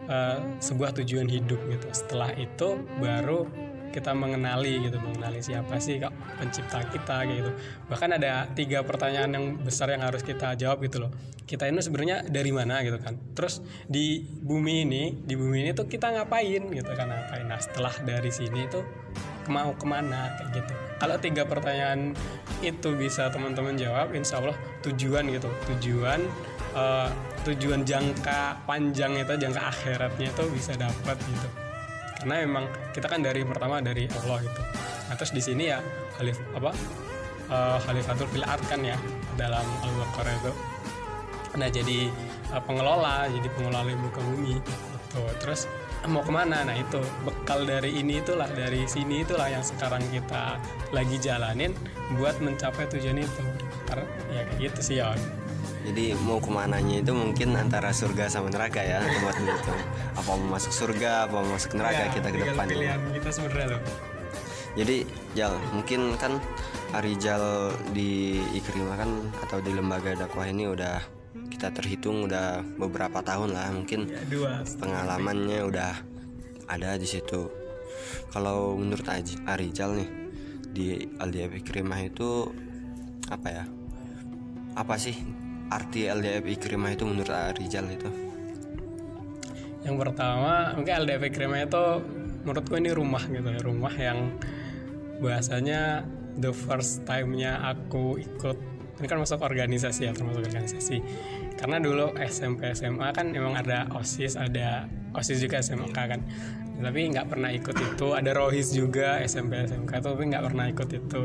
uh, 0.10 0.40
sebuah 0.58 0.98
tujuan 1.02 1.30
hidup 1.30 1.62
gitu. 1.70 1.88
Setelah 1.94 2.34
itu 2.38 2.82
baru 2.98 3.46
kita 3.92 4.16
mengenali 4.16 4.88
gitu 4.88 4.98
mengenali 4.98 5.44
siapa 5.44 5.78
sih 5.78 6.00
kak 6.00 6.16
pencipta 6.40 6.80
kita 6.88 7.28
gitu. 7.28 7.52
Bahkan 7.92 8.10
ada 8.18 8.48
tiga 8.56 8.82
pertanyaan 8.82 9.32
yang 9.36 9.46
besar 9.60 9.92
yang 9.92 10.02
harus 10.02 10.24
kita 10.24 10.56
jawab 10.56 10.82
gitu 10.88 11.04
loh. 11.04 11.12
Kita 11.44 11.68
ini 11.68 11.84
sebenarnya 11.84 12.24
dari 12.32 12.56
mana 12.56 12.80
gitu 12.82 12.98
kan. 12.98 13.20
Terus 13.36 13.60
di 13.86 14.24
bumi 14.24 14.88
ini 14.88 15.04
di 15.14 15.36
bumi 15.36 15.68
ini 15.68 15.72
tuh 15.76 15.86
kita 15.92 16.16
ngapain 16.16 16.72
gitu 16.72 16.92
kan 16.96 17.12
ngapain? 17.12 17.46
Nah 17.46 17.60
setelah 17.60 17.92
dari 18.02 18.32
sini 18.32 18.66
tuh 18.72 18.88
mau 19.52 19.76
ke 19.76 19.86
mana 19.86 20.40
kayak 20.40 20.64
gitu. 20.64 20.74
Kalau 20.98 21.18
tiga 21.20 21.44
pertanyaan 21.44 22.16
itu 22.64 22.90
bisa 22.96 23.28
teman-teman 23.28 23.76
jawab 23.76 24.16
insya 24.16 24.40
Allah 24.40 24.56
tujuan 24.88 25.28
gitu. 25.28 25.52
Tujuan 25.76 26.24
uh, 26.74 27.12
tujuan 27.44 27.84
jangka 27.84 28.64
panjang 28.64 29.18
itu 29.20 29.34
jangka 29.36 29.62
akhiratnya 29.76 30.30
itu 30.32 30.44
bisa 30.54 30.72
dapat 30.78 31.20
gitu 31.20 31.71
karena 32.22 32.46
memang 32.46 32.66
kita 32.94 33.10
kan 33.10 33.20
dari 33.26 33.42
pertama 33.44 33.82
dari 33.82 34.06
Allah 34.24 34.40
itu 34.46 34.62
nah 35.10 35.16
terus 35.20 35.34
di 35.36 35.42
sini 35.44 35.74
ya 35.74 35.84
khalif 36.16 36.40
apa 36.56 36.72
uh, 37.52 37.78
khalifatul 37.84 38.28
fil 38.32 38.48
art 38.48 38.64
kan 38.72 38.82
ya 38.82 38.96
dalam 39.36 39.64
al-baqarah 39.84 40.34
itu. 40.40 40.52
Nah 41.60 41.68
jadi 41.68 42.08
uh, 42.56 42.62
pengelola 42.64 43.28
jadi 43.28 43.48
pengelola 43.54 43.92
muka 44.00 44.24
bumi 44.24 44.58
gitu. 44.58 44.74
Terus 45.44 45.68
mau 46.08 46.24
ke 46.24 46.32
mana? 46.32 46.64
Nah 46.64 46.76
itu 46.80 47.04
bekal 47.28 47.68
dari 47.68 48.00
ini 48.00 48.24
itulah 48.24 48.48
dari 48.48 48.88
sini 48.88 49.28
itulah 49.28 49.52
yang 49.52 49.62
sekarang 49.62 50.02
kita 50.10 50.56
lagi 50.96 51.20
jalanin 51.20 51.76
buat 52.16 52.40
mencapai 52.40 52.88
tujuan 52.96 53.20
itu. 53.20 53.44
Ya 54.32 54.48
kayak 54.48 54.72
gitu 54.72 54.80
sih 54.80 54.96
ya 55.04 55.12
jadi 55.82 56.14
mau 56.22 56.38
ke 56.38 56.50
mananya 56.54 57.02
itu 57.02 57.14
mungkin 57.14 57.58
antara 57.58 57.90
surga 57.90 58.30
sama 58.30 58.54
neraka 58.54 58.82
ya 58.82 59.02
tempat 59.02 59.36
itu 59.42 59.74
apa 60.14 60.32
mau 60.38 60.58
masuk 60.58 60.74
surga 60.74 61.26
apa 61.26 61.38
mau 61.42 61.58
masuk 61.58 61.74
neraka 61.78 62.04
ya, 62.06 62.14
kita 62.14 62.28
ke 62.30 62.38
depan 62.46 62.66
kita 63.18 63.30
sebenarnya 63.34 63.80
jadi 64.72 65.04
Jal 65.36 65.54
mungkin 65.76 66.16
kan 66.16 66.40
Arijal 66.92 67.72
di 67.96 68.40
Ikrimah 68.56 69.00
kan 69.00 69.12
atau 69.48 69.64
di 69.64 69.72
lembaga 69.72 70.16
dakwah 70.16 70.48
ini 70.48 70.68
udah 70.68 71.00
kita 71.48 71.72
terhitung 71.72 72.28
udah 72.28 72.64
beberapa 72.76 73.24
tahun 73.24 73.56
lah 73.56 73.72
mungkin 73.72 74.12
ya, 74.12 74.20
dua, 74.28 74.64
pengalamannya 74.80 75.60
udah 75.68 75.94
ada 76.68 76.96
di 76.96 77.08
situ. 77.08 77.52
Kalau 78.32 78.76
menurut 78.80 79.04
Arijal 79.48 80.00
nih 80.00 80.10
di 80.72 80.86
LDF 81.20 81.64
Ikrimah 81.64 82.08
itu 82.08 82.52
apa 83.28 83.48
ya? 83.52 83.64
Apa 84.76 84.96
sih 84.96 85.20
arti 85.72 86.12
LDF 86.12 86.44
Ikrimah 86.44 86.92
itu 86.92 87.08
menurut 87.08 87.32
Rizal 87.56 87.88
itu? 87.88 88.10
Yang 89.82 89.96
pertama 89.98 90.76
mungkin 90.76 90.94
LDF 91.08 91.24
Ikrimah 91.32 91.66
itu 91.66 91.86
menurutku 92.44 92.76
ini 92.76 92.92
rumah 92.92 93.24
gitu 93.26 93.48
ya 93.48 93.62
rumah 93.64 93.94
yang 93.96 94.36
bahasanya 95.24 96.04
the 96.38 96.52
first 96.52 97.08
time-nya 97.08 97.58
aku 97.64 98.20
ikut. 98.20 98.58
Ini 99.02 99.10
kan 99.10 99.18
masuk 99.18 99.42
organisasi 99.42 100.06
ya 100.06 100.12
termasuk 100.14 100.46
organisasi. 100.46 101.02
Karena 101.58 101.82
dulu 101.82 102.14
SMP 102.22 102.70
SMA 102.78 103.10
kan 103.16 103.34
emang 103.34 103.58
ada 103.58 103.90
osis 103.98 104.38
ada 104.38 104.86
osis 105.18 105.42
juga 105.42 105.64
SMK 105.64 105.98
kan. 105.98 106.22
Tapi 106.82 107.00
nggak 107.14 107.30
pernah 107.30 107.50
ikut 107.54 107.78
itu. 107.78 108.08
Ada 108.14 108.32
rohis 108.34 108.74
juga 108.74 109.22
SMP 109.22 109.66
SMK 109.66 109.92
tapi 110.02 110.22
nggak 110.30 110.44
pernah 110.46 110.66
ikut 110.70 110.90
itu. 110.90 111.22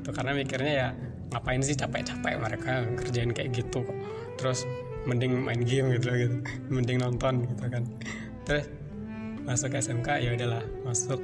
Itu 0.00 0.10
karena 0.12 0.32
mikirnya 0.36 0.72
ya 0.72 0.88
ngapain 1.34 1.60
sih 1.60 1.74
capek-capek 1.74 2.38
mereka 2.38 2.86
kerjain 2.94 3.34
kayak 3.34 3.50
gitu 3.50 3.82
kok? 3.82 3.98
Terus 4.38 4.62
mending 5.04 5.42
main 5.42 5.60
game 5.66 5.90
gitu 5.98 6.08
gitu. 6.14 6.36
Mending 6.74 7.02
nonton 7.02 7.44
gitu 7.44 7.64
kan. 7.66 7.82
Terus 8.46 8.70
masuk 9.44 9.74
SMK 9.74 10.08
ya 10.22 10.30
udahlah 10.38 10.64
masuk. 10.86 11.20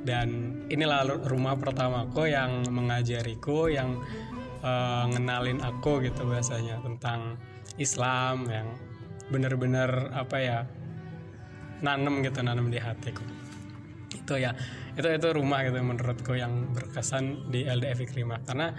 Dan 0.00 0.56
inilah 0.72 1.04
rumah 1.28 1.60
pertamaku 1.60 2.32
yang 2.32 2.64
mengajariku 2.72 3.68
yang 3.68 4.00
uh, 4.64 5.04
ngenalin 5.12 5.60
aku 5.60 6.00
gitu 6.00 6.24
bahasanya 6.24 6.80
tentang 6.80 7.36
Islam 7.76 8.48
yang 8.48 8.68
bener-bener 9.28 10.10
apa 10.16 10.36
ya 10.40 10.58
nanem 11.84 12.24
gitu 12.24 12.40
nanem 12.40 12.72
di 12.72 12.80
hatiku. 12.80 13.24
Itu 14.16 14.40
ya 14.40 14.56
itu 14.96 15.06
itu 15.06 15.28
rumah 15.32 15.64
gitu 15.64 15.80
menurutku 15.80 16.32
yang 16.36 16.72
berkesan 16.72 17.52
di 17.52 17.64
LDF 17.64 18.04
Ikrimah 18.04 18.40
karena 18.44 18.74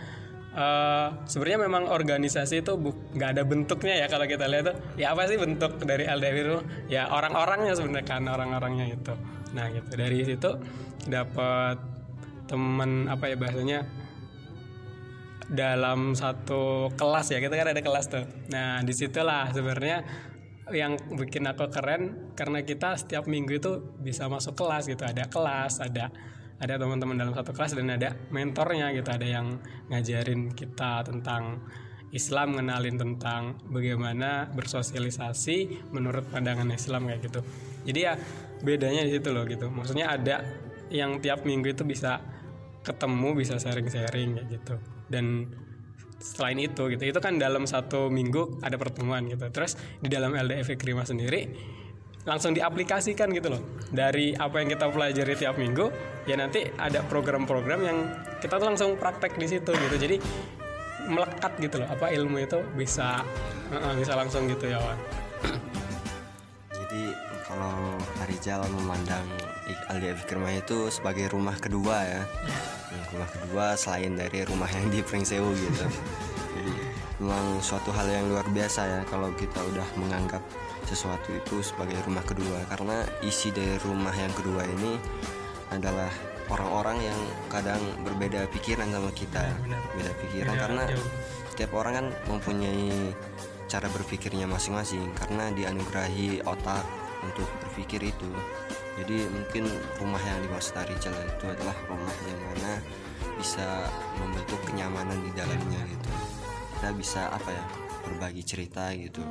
Uh, 0.51 1.15
sebenarnya 1.31 1.63
memang 1.63 1.88
organisasi 1.88 2.60
itu 2.60 2.75
nggak 3.15 3.39
ada 3.39 3.43
bentuknya 3.48 4.03
ya 4.03 4.08
kalau 4.12 4.27
kita 4.27 4.51
lihat 4.51 4.72
tuh. 4.72 4.75
Ya 5.00 5.15
apa 5.15 5.24
sih 5.31 5.39
bentuk 5.39 5.79
dari 5.88 6.03
LDF 6.03 6.36
itu? 6.36 6.58
Ya 6.91 7.08
orang-orangnya 7.08 7.72
sebenarnya 7.72 8.03
kan 8.03 8.27
orang-orangnya 8.27 8.91
itu. 8.91 9.15
Nah 9.55 9.72
gitu. 9.72 9.89
Dari 9.96 10.17
situ 10.27 10.51
dapat 11.08 11.79
teman 12.51 13.08
apa 13.08 13.31
ya 13.31 13.39
bahasanya 13.39 13.79
dalam 15.51 16.15
satu 16.15 16.91
kelas 16.96 17.31
ya 17.31 17.39
kita 17.39 17.55
kan 17.55 17.72
ada 17.72 17.79
kelas 17.79 18.12
tuh. 18.12 18.27
Nah 18.51 18.84
di 18.84 18.91
situlah 18.91 19.55
sebenarnya 19.55 20.03
yang 20.72 20.96
bikin 21.15 21.48
aku 21.48 21.67
keren 21.67 22.31
karena 22.36 22.63
kita 22.63 22.96
setiap 22.96 23.27
minggu 23.27 23.60
itu 23.60 23.72
bisa 24.00 24.27
masuk 24.27 24.55
kelas 24.55 24.88
gitu. 24.88 25.03
Ada 25.03 25.27
kelas 25.31 25.79
ada 25.79 26.12
ada 26.61 26.77
teman-teman 26.77 27.17
dalam 27.17 27.33
satu 27.33 27.51
kelas 27.51 27.73
dan 27.73 27.89
ada 27.89 28.13
mentornya 28.29 28.93
gitu. 28.93 29.09
Ada 29.09 29.27
yang 29.27 29.57
ngajarin 29.89 30.53
kita 30.53 31.01
tentang 31.09 31.65
Islam 32.11 32.59
ngenalin 32.59 32.99
tentang 32.99 33.55
bagaimana 33.71 34.51
bersosialisasi 34.51 35.89
menurut 35.95 36.27
pandangan 36.29 36.67
Islam 36.69 37.07
kayak 37.09 37.21
gitu. 37.25 37.41
Jadi 37.87 37.99
ya 38.03 38.13
bedanya 38.61 39.01
di 39.07 39.11
situ 39.15 39.31
loh 39.33 39.47
gitu. 39.47 39.71
Maksudnya 39.71 40.13
ada 40.13 40.45
yang 40.91 41.23
tiap 41.23 41.47
minggu 41.47 41.71
itu 41.71 41.87
bisa 41.87 42.19
ketemu 42.83 43.33
bisa 43.33 43.57
sharing-sharing 43.57 44.37
kayak 44.37 44.47
gitu. 44.51 44.75
Dan 45.07 45.49
selain 46.21 46.61
itu 46.61 46.85
gitu 46.93 47.01
itu 47.09 47.19
kan 47.23 47.41
dalam 47.41 47.65
satu 47.65 48.11
minggu 48.13 48.61
ada 48.61 48.75
pertemuan 48.75 49.25
gitu. 49.25 49.47
Terus 49.49 49.79
di 49.97 50.11
dalam 50.11 50.35
LDF 50.35 50.77
Krima 50.77 51.07
sendiri 51.07 51.49
langsung 52.25 52.53
diaplikasikan 52.53 53.33
gitu 53.33 53.57
loh. 53.57 53.61
Dari 53.89 54.37
apa 54.37 54.61
yang 54.61 54.69
kita 54.71 54.87
pelajari 54.93 55.33
tiap 55.35 55.57
minggu 55.57 55.89
ya 56.29 56.37
nanti 56.37 56.69
ada 56.77 57.01
program-program 57.05 57.79
yang 57.81 57.97
kita 58.37 58.61
tuh 58.61 58.67
langsung 58.69 58.89
praktek 58.97 59.37
di 59.37 59.47
situ 59.49 59.71
gitu. 59.73 59.95
Jadi 59.97 60.17
melekat 61.09 61.57
gitu 61.57 61.81
loh 61.81 61.89
apa 61.89 62.13
ilmu 62.13 62.37
itu 62.45 62.61
bisa 62.77 63.25
uh, 63.73 63.93
bisa 63.97 64.13
langsung 64.13 64.45
gitu 64.45 64.69
ya 64.69 64.77
Wan. 64.77 64.99
Jadi 66.69 67.03
kalau 67.47 67.97
Arijal 68.25 68.61
memandang 68.69 69.25
LDF 69.89 70.27
Krima 70.29 70.51
itu 70.53 70.91
sebagai 70.93 71.31
rumah 71.31 71.57
kedua 71.57 72.05
ya. 72.05 72.21
Rumah 73.11 73.29
kedua 73.31 73.65
selain 73.75 74.15
dari 74.15 74.43
rumah 74.45 74.67
yang 74.71 74.87
di 74.91 74.99
Pringsewu 75.03 75.51
gitu 75.55 75.87
memang 77.21 77.61
suatu 77.61 77.93
hal 77.93 78.09
yang 78.09 78.25
luar 78.33 78.49
biasa 78.49 78.81
ya 78.81 78.99
kalau 79.05 79.29
kita 79.37 79.61
udah 79.61 79.85
menganggap 79.93 80.41
sesuatu 80.89 81.29
itu 81.29 81.61
sebagai 81.61 82.01
rumah 82.09 82.25
kedua. 82.25 82.65
Karena 82.65 83.05
isi 83.21 83.53
dari 83.53 83.77
rumah 83.85 84.11
yang 84.17 84.33
kedua 84.33 84.65
ini 84.65 84.97
adalah 85.69 86.09
orang-orang 86.49 86.97
yang 87.13 87.19
kadang 87.53 87.79
berbeda 88.01 88.49
pikiran 88.49 88.89
sama 88.89 89.13
kita. 89.13 89.53
Beda 89.93 90.11
pikiran 90.17 90.53
Beda 90.57 90.61
karena 90.65 90.83
jauh. 90.89 91.09
setiap 91.53 91.71
orang 91.77 91.93
kan 91.93 92.07
mempunyai 92.25 93.13
cara 93.69 93.85
berpikirnya 93.93 94.49
masing-masing. 94.49 95.05
Karena 95.13 95.53
dianugerahi 95.53 96.41
otak 96.41 96.81
untuk 97.21 97.45
berpikir 97.61 98.01
itu. 98.01 98.33
Jadi 98.97 99.29
mungkin 99.29 99.69
rumah 100.01 100.19
yang 100.25 100.41
dimaksud 100.41 100.73
Rijal 100.73 101.13
itu 101.13 101.45
adalah 101.47 101.77
rumah 101.85 102.17
yang 102.27 102.41
mana 102.49 102.81
bisa 103.37 103.87
membentuk 104.17 104.59
kenyamanan 104.65 105.21
di 105.21 105.31
dalamnya 105.37 105.81
gitu 105.85 106.30
kita 106.81 106.97
bisa 106.97 107.29
apa 107.29 107.53
ya 107.53 107.65
berbagi 108.01 108.41
cerita 108.41 108.89
gitu 108.97 109.21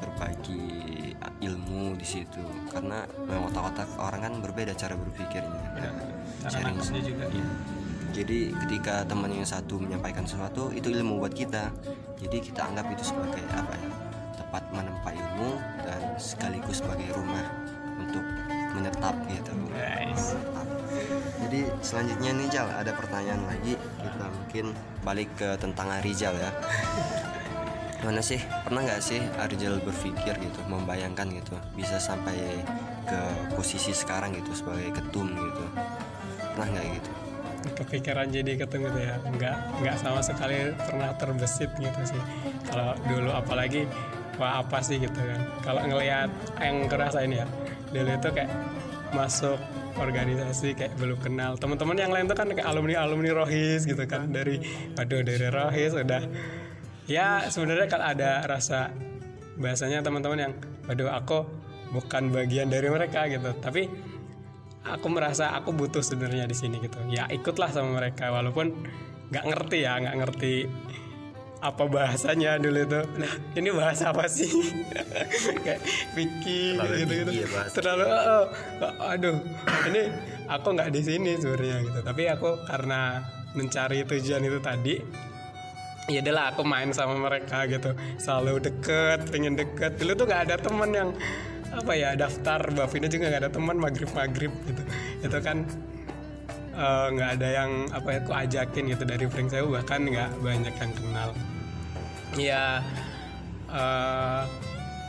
berbagi 0.00 1.12
ilmu 1.44 1.92
di 1.92 2.08
situ. 2.08 2.40
Karena 2.72 3.04
memang 3.28 3.52
otak-otak 3.52 4.00
orang 4.00 4.20
kan 4.24 4.32
berbeda 4.40 4.72
cara 4.72 4.96
berpikirnya. 4.96 5.92
Sharing. 6.48 6.72
nangkepnya 6.72 7.02
juga 7.04 7.24
ya 7.28 7.46
jadi 8.14 8.54
ketika 8.64 9.02
teman 9.04 9.28
yang 9.28 9.44
satu 9.44 9.76
menyampaikan 9.76 10.24
sesuatu 10.24 10.70
itu 10.72 10.88
ilmu 10.88 11.20
buat 11.20 11.34
kita. 11.34 11.68
Jadi 12.16 12.36
kita 12.40 12.64
anggap 12.70 12.88
itu 12.88 13.12
sebagai 13.12 13.44
apa 13.52 13.74
ya 13.76 13.90
tempat 14.40 14.62
menempa 14.72 15.10
ilmu 15.10 15.58
dan 15.84 16.16
sekaligus 16.16 16.78
sebagai 16.80 17.10
rumah 17.12 17.25
selanjutnya 21.86 22.30
nih 22.34 22.46
Jal 22.50 22.66
ada 22.74 22.90
pertanyaan 22.90 23.46
lagi. 23.46 23.78
Kita 23.78 24.26
mungkin 24.26 24.74
balik 25.06 25.30
ke 25.38 25.54
tentang 25.62 25.86
Arijal 25.94 26.34
ya. 26.34 26.50
Gimana 28.02 28.18
sih? 28.18 28.42
Pernah 28.66 28.82
nggak 28.82 29.02
sih 29.02 29.22
Arijal 29.38 29.78
berpikir 29.78 30.34
gitu 30.42 30.60
membayangkan 30.66 31.30
gitu 31.30 31.54
bisa 31.78 32.02
sampai 32.02 32.58
ke 33.06 33.20
posisi 33.54 33.94
sekarang 33.94 34.34
gitu 34.34 34.50
sebagai 34.50 34.98
ketum 34.98 35.30
gitu? 35.30 35.64
Pernah 36.58 36.66
nggak 36.74 36.86
gitu? 36.98 37.10
Kepikiran 37.66 38.26
jadi 38.34 38.52
ketemu 38.58 38.90
gitu 38.90 39.00
ya? 39.06 39.14
Nggak 39.22 39.56
nggak 39.86 39.96
sama 40.02 40.20
sekali 40.26 40.74
pernah 40.74 41.14
terbesit 41.14 41.70
gitu 41.78 42.00
sih. 42.02 42.22
Kalau 42.66 42.98
dulu 43.06 43.30
apalagi 43.30 43.86
wah 44.42 44.58
apa 44.58 44.82
sih 44.82 44.98
gitu 44.98 45.22
kan? 45.22 45.40
Kalau 45.62 45.80
ngelihat 45.86 46.30
yang 46.58 46.90
ngerasain 46.90 47.30
ya? 47.30 47.46
Dulu 47.94 48.10
itu 48.10 48.28
kayak 48.34 48.50
masuk 49.14 49.56
organisasi 49.96 50.76
kayak 50.76 50.94
belum 51.00 51.18
kenal. 51.20 51.56
Teman-teman 51.56 51.96
yang 51.96 52.12
lain 52.12 52.28
tuh 52.28 52.36
kan 52.36 52.48
kayak 52.52 52.68
alumni 52.68 53.02
alumni 53.02 53.32
rohis 53.32 53.88
gitu 53.88 54.04
kan. 54.04 54.30
Dari 54.30 54.60
waduh 54.94 55.20
dari 55.24 55.46
rohis 55.48 55.92
udah. 55.96 56.22
Ya 57.10 57.48
sebenarnya 57.48 57.86
kalau 57.90 58.06
ada 58.12 58.44
rasa 58.46 58.92
bahasanya 59.56 60.04
teman-teman 60.04 60.38
yang 60.38 60.52
waduh 60.86 61.10
aku 61.10 61.48
bukan 61.90 62.30
bagian 62.30 62.68
dari 62.68 62.92
mereka 62.92 63.26
gitu. 63.26 63.50
Tapi 63.58 63.88
aku 64.86 65.06
merasa 65.10 65.56
aku 65.56 65.74
butuh 65.74 66.04
sebenarnya 66.04 66.46
di 66.46 66.56
sini 66.56 66.78
gitu. 66.78 66.98
Ya 67.10 67.26
ikutlah 67.26 67.72
sama 67.72 67.98
mereka 67.98 68.30
walaupun 68.30 68.72
nggak 69.26 69.44
ngerti 69.44 69.78
ya 69.82 69.98
nggak 69.98 70.16
ngerti 70.22 70.54
apa 71.60 71.84
bahasanya 71.88 72.60
dulu 72.60 72.84
itu? 72.84 73.00
Nah 73.16 73.32
ini 73.56 73.68
bahasa 73.72 74.12
apa 74.12 74.28
sih? 74.28 74.48
Kayak 75.64 75.80
Vicky 76.12 76.76
Terlalu 76.76 76.96
gitu 77.00 77.12
gitu 77.16 77.30
ya 77.42 77.46
terlalu 77.72 78.04
oh, 78.04 78.44
oh, 78.84 79.12
aduh. 79.12 79.36
Ini 79.88 80.02
aku 80.46 80.66
nggak 80.76 80.90
di 80.92 81.00
sini 81.00 81.32
sebenarnya 81.40 81.76
gitu. 81.84 81.98
Tapi 82.04 82.22
aku 82.28 82.50
karena 82.68 83.24
mencari 83.56 84.04
tujuan 84.04 84.42
itu 84.44 84.58
tadi 84.60 84.94
ya 86.06 86.22
adalah 86.22 86.54
aku 86.54 86.62
main 86.62 86.92
sama 86.92 87.16
mereka 87.16 87.64
gitu. 87.66 87.96
Selalu 88.20 88.60
deket 88.60 89.26
pengen 89.32 89.56
deket. 89.56 89.96
Dulu 89.96 90.12
tuh 90.12 90.26
nggak 90.28 90.42
ada 90.52 90.56
teman 90.60 90.90
yang 90.92 91.10
apa 91.72 91.92
ya 91.96 92.12
daftar. 92.14 92.60
Bavina 92.72 93.08
juga 93.08 93.32
nggak 93.32 93.42
ada 93.48 93.52
teman 93.52 93.76
maghrib 93.80 94.10
maghrib 94.12 94.52
gitu. 94.68 94.82
Itu 95.24 95.38
kan 95.40 95.64
eh, 96.76 97.06
nggak 97.16 97.30
ada 97.40 97.48
yang 97.48 97.70
apa 97.90 98.08
ya 98.12 98.18
aku 98.20 98.32
ajakin 98.36 98.84
gitu 98.92 99.04
dari 99.08 99.24
Pringsewu 99.26 99.72
bahkan 99.72 100.04
nggak 100.04 100.30
banyak 100.44 100.74
yang 100.76 100.92
kenal. 100.92 101.30
Ya 102.36 102.84
eh, 103.72 104.42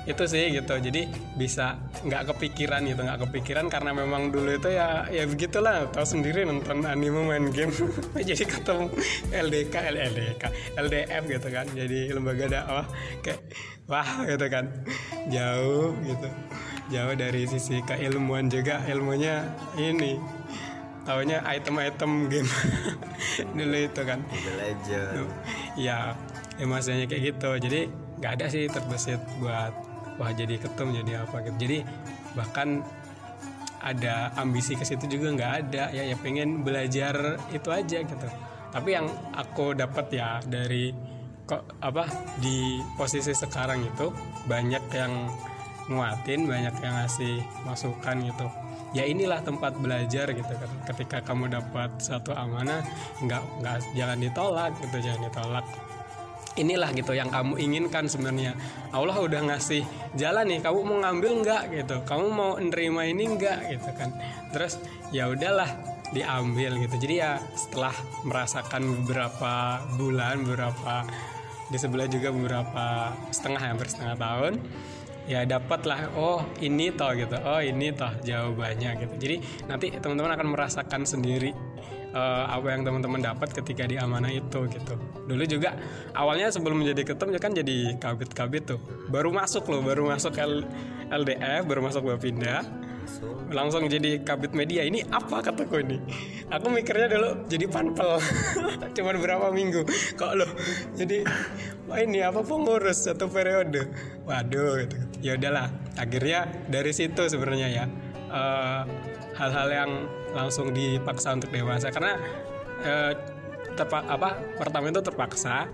itu 0.07 0.23
sih 0.23 0.55
gitu. 0.55 0.73
Jadi 0.79 1.11
bisa 1.35 1.75
nggak 2.07 2.31
kepikiran 2.33 2.81
gitu. 2.87 3.03
Nggak 3.03 3.27
kepikiran 3.27 3.67
karena 3.67 3.91
memang 3.91 4.31
dulu 4.31 4.55
itu 4.55 4.71
ya 4.71 5.03
ya 5.11 5.27
begitulah. 5.27 5.91
Tahu 5.91 6.07
sendiri 6.07 6.47
nonton 6.47 6.87
anime 6.87 7.27
main 7.27 7.51
game. 7.51 7.75
Jadi 8.15 8.47
ketemu 8.47 8.87
LDK 9.35 9.75
LDK 9.75 10.43
LDF 10.79 11.23
gitu 11.27 11.47
kan. 11.51 11.67
Jadi 11.75 11.99
lembaga 12.15 12.45
dakwah. 12.47 12.87
Kayak 13.19 13.39
wah 13.91 14.23
gitu 14.23 14.45
kan. 14.47 14.65
Jauh 15.27 15.91
gitu. 16.07 16.29
Jauh 16.87 17.13
dari 17.19 17.43
sisi 17.43 17.83
keilmuan 17.83 18.47
juga. 18.47 18.79
Ilmunya 18.87 19.43
ini 19.75 20.15
taunya 21.07 21.39
item-item 21.47 22.27
game. 22.27 22.51
Dulu 23.57 23.77
itu 23.79 24.01
kan. 24.03 24.19
Mobile 24.27 24.57
Legend 24.59 25.31
ya 25.79 26.11
emosinya 26.59 27.07
kayak 27.07 27.23
gitu. 27.33 27.49
Jadi 27.55 27.79
nggak 28.19 28.31
ada 28.35 28.45
sih 28.51 28.67
terbesit 28.67 29.21
buat 29.39 29.71
wah 30.19 30.31
jadi 30.35 30.59
ketum 30.59 30.91
jadi 30.91 31.23
apa 31.23 31.47
gitu. 31.47 31.55
Jadi 31.63 31.77
bahkan 32.35 32.83
ada 33.79 34.35
ambisi 34.35 34.75
ke 34.75 34.83
situ 34.83 35.07
juga 35.07 35.31
nggak 35.31 35.53
ada. 35.63 35.83
Ya 35.95 36.03
ya 36.03 36.19
pengen 36.19 36.67
belajar 36.67 37.39
itu 37.55 37.69
aja 37.71 38.03
gitu. 38.03 38.27
Tapi 38.67 38.89
yang 38.91 39.07
aku 39.31 39.71
dapat 39.71 40.11
ya 40.11 40.43
dari 40.43 40.91
kok 41.47 41.63
apa 41.79 42.03
di 42.43 42.83
posisi 42.99 43.31
sekarang 43.31 43.79
itu 43.87 44.11
banyak 44.51 44.83
yang 44.91 45.31
nguatin 45.87 46.43
banyak 46.43 46.75
yang 46.83 46.93
ngasih 46.99 47.39
masukan 47.63 48.19
gitu 48.19 48.66
ya 48.95 49.03
inilah 49.03 49.43
tempat 49.43 49.75
belajar 49.79 50.31
gitu. 50.31 50.53
Kan 50.53 50.71
ketika 50.93 51.23
kamu 51.23 51.51
dapat 51.51 51.91
satu 51.99 52.31
amanah 52.31 52.83
nggak 53.23 53.43
nggak 53.63 53.77
jangan 53.97 54.17
ditolak 54.19 54.71
gitu 54.83 54.97
jangan 55.03 55.21
ditolak. 55.27 55.65
Inilah 56.57 56.89
gitu 56.97 57.13
yang 57.13 57.29
kamu 57.29 57.53
inginkan 57.61 58.09
sebenarnya. 58.09 58.57
Allah 58.89 59.17
udah 59.21 59.45
ngasih 59.53 59.85
jalan 60.17 60.49
nih 60.49 60.59
kamu 60.65 60.79
mau 60.81 60.97
ngambil 61.05 61.31
nggak 61.45 61.63
gitu? 61.69 61.95
Kamu 62.01 62.25
mau 62.33 62.51
nerima 62.57 63.05
ini 63.05 63.29
nggak 63.29 63.59
gitu 63.77 63.89
kan? 63.93 64.09
Terus 64.49 64.81
ya 65.13 65.29
udahlah 65.29 65.69
diambil 66.09 66.81
gitu. 66.81 66.95
Jadi 66.97 67.21
ya 67.21 67.37
setelah 67.53 67.93
merasakan 68.25 69.05
beberapa 69.05 69.85
bulan 70.01 70.41
beberapa 70.41 71.05
di 71.67 71.77
sebelah 71.77 72.07
juga 72.07 72.31
beberapa 72.31 73.11
setengah 73.27 73.59
hampir 73.59 73.91
setengah 73.91 74.15
tahun 74.15 74.53
ya 75.27 75.43
dapatlah 75.43 76.15
oh 76.15 76.41
ini 76.63 76.89
toh 76.95 77.11
gitu. 77.13 77.35
Oh 77.43 77.59
ini 77.59 77.91
toh 77.91 78.09
jawabannya 78.23 78.89
gitu. 79.03 79.13
Jadi 79.19 79.35
nanti 79.67 79.91
teman-teman 79.91 80.33
akan 80.39 80.47
merasakan 80.55 81.03
sendiri 81.03 81.51
eh, 82.15 82.45
apa 82.47 82.67
yang 82.71 82.87
teman-teman 82.87 83.19
dapat 83.19 83.51
ketika 83.51 83.83
di 83.85 83.99
amanah 83.99 84.31
itu 84.31 84.65
gitu. 84.71 84.95
Dulu 85.27 85.43
juga 85.43 85.75
awalnya 86.15 86.49
sebelum 86.49 86.79
menjadi 86.81 87.13
ketum 87.13 87.35
ya 87.35 87.39
kan 87.43 87.51
jadi 87.51 87.99
kabit-kabit 87.99 88.63
tuh. 88.75 88.79
Baru 89.11 89.35
masuk 89.35 89.67
loh 89.67 89.83
baru 89.83 90.07
masuk 90.07 90.39
L- 90.39 90.65
LDF 91.11 91.67
baru 91.67 91.83
masuk 91.83 92.07
Bapinda 92.07 92.63
langsung 93.51 93.87
jadi 93.87 94.19
kabit 94.23 94.51
media. 94.51 94.83
Ini 94.83 95.07
apa 95.07 95.39
kataku 95.39 95.79
ini? 95.79 95.97
Aku 96.51 96.67
mikirnya 96.67 97.07
dulu 97.07 97.47
jadi 97.47 97.65
panpel. 97.71 98.19
Cuman 98.95 99.15
berapa 99.23 99.47
minggu. 99.51 99.87
Kok 100.19 100.31
lo 100.35 100.47
jadi 100.95 101.23
ini 102.03 102.19
apa 102.19 102.43
pengurus 102.43 103.07
satu 103.07 103.31
periode? 103.31 103.87
Waduh 104.27 104.83
gitu 104.83 105.06
ya 105.21 105.35
udahlah 105.37 105.67
akhirnya 105.97 106.47
dari 106.69 106.91
situ 106.93 107.25
sebenarnya 107.27 107.67
ya. 107.69 107.85
Eh, 108.27 108.83
hal-hal 109.37 109.67
yang 109.69 109.91
langsung 110.33 110.73
dipaksa 110.73 111.37
untuk 111.37 111.49
dewasa. 111.53 111.93
Karena 111.93 112.17
eh, 112.83 113.13
terpa- 113.77 114.07
apa 114.09 114.41
pertama 114.57 114.89
itu 114.89 115.01
terpaksa 115.05 115.69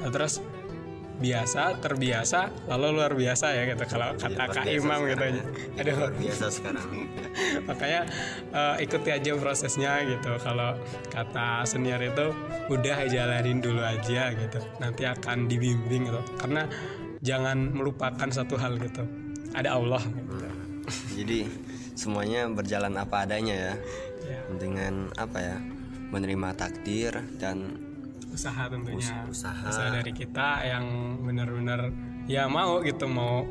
terus 0.00 0.40
biasa 1.20 1.76
terbiasa 1.84 2.48
lalu 2.64 2.96
luar 2.96 3.12
biasa 3.12 3.52
ya 3.52 3.68
gitu. 3.68 3.84
Kalau 3.84 4.16
kata 4.16 4.40
luar 4.40 4.56
Kak 4.56 4.64
Imam 4.72 5.00
gitu 5.04 5.20
sekarang. 5.20 5.36
Aja 5.36 5.36
ya. 5.36 5.80
aduh. 5.84 5.94
luar 6.00 6.12
biasa 6.16 6.44
sekarang. 6.48 6.88
Makanya 7.68 8.02
eh, 8.56 8.74
ikuti 8.88 9.08
aja 9.12 9.30
prosesnya 9.36 9.92
gitu. 10.08 10.32
Kalau 10.40 10.70
kata 11.12 11.68
senior 11.68 12.00
itu 12.00 12.32
udah 12.72 12.98
jalanin 13.04 13.60
dulu 13.60 13.84
aja 13.84 14.32
gitu. 14.32 14.58
Nanti 14.80 15.04
akan 15.04 15.44
dibimbing 15.44 16.08
gitu. 16.08 16.20
Karena 16.40 16.64
jangan 17.20 17.72
melupakan 17.72 18.28
satu 18.28 18.56
hal 18.56 18.80
gitu. 18.80 19.04
Ada 19.52 19.76
Allah 19.76 20.02
gitu. 20.02 20.34
jadi 21.20 21.46
semuanya 21.94 22.48
berjalan 22.48 22.96
apa 22.96 23.28
adanya 23.28 23.54
ya. 23.56 23.74
Ya, 24.24 24.40
dengan 24.56 25.12
apa 25.16 25.38
ya? 25.40 25.56
Menerima 26.10 26.48
takdir 26.58 27.12
dan 27.38 27.78
usaha 28.30 28.66
tentunya. 28.66 29.26
Usaha. 29.28 29.90
dari 29.90 30.12
kita 30.14 30.64
yang 30.66 31.18
benar-benar 31.22 31.94
ya 32.26 32.46
mau 32.46 32.82
gitu 32.82 33.06
mau 33.06 33.46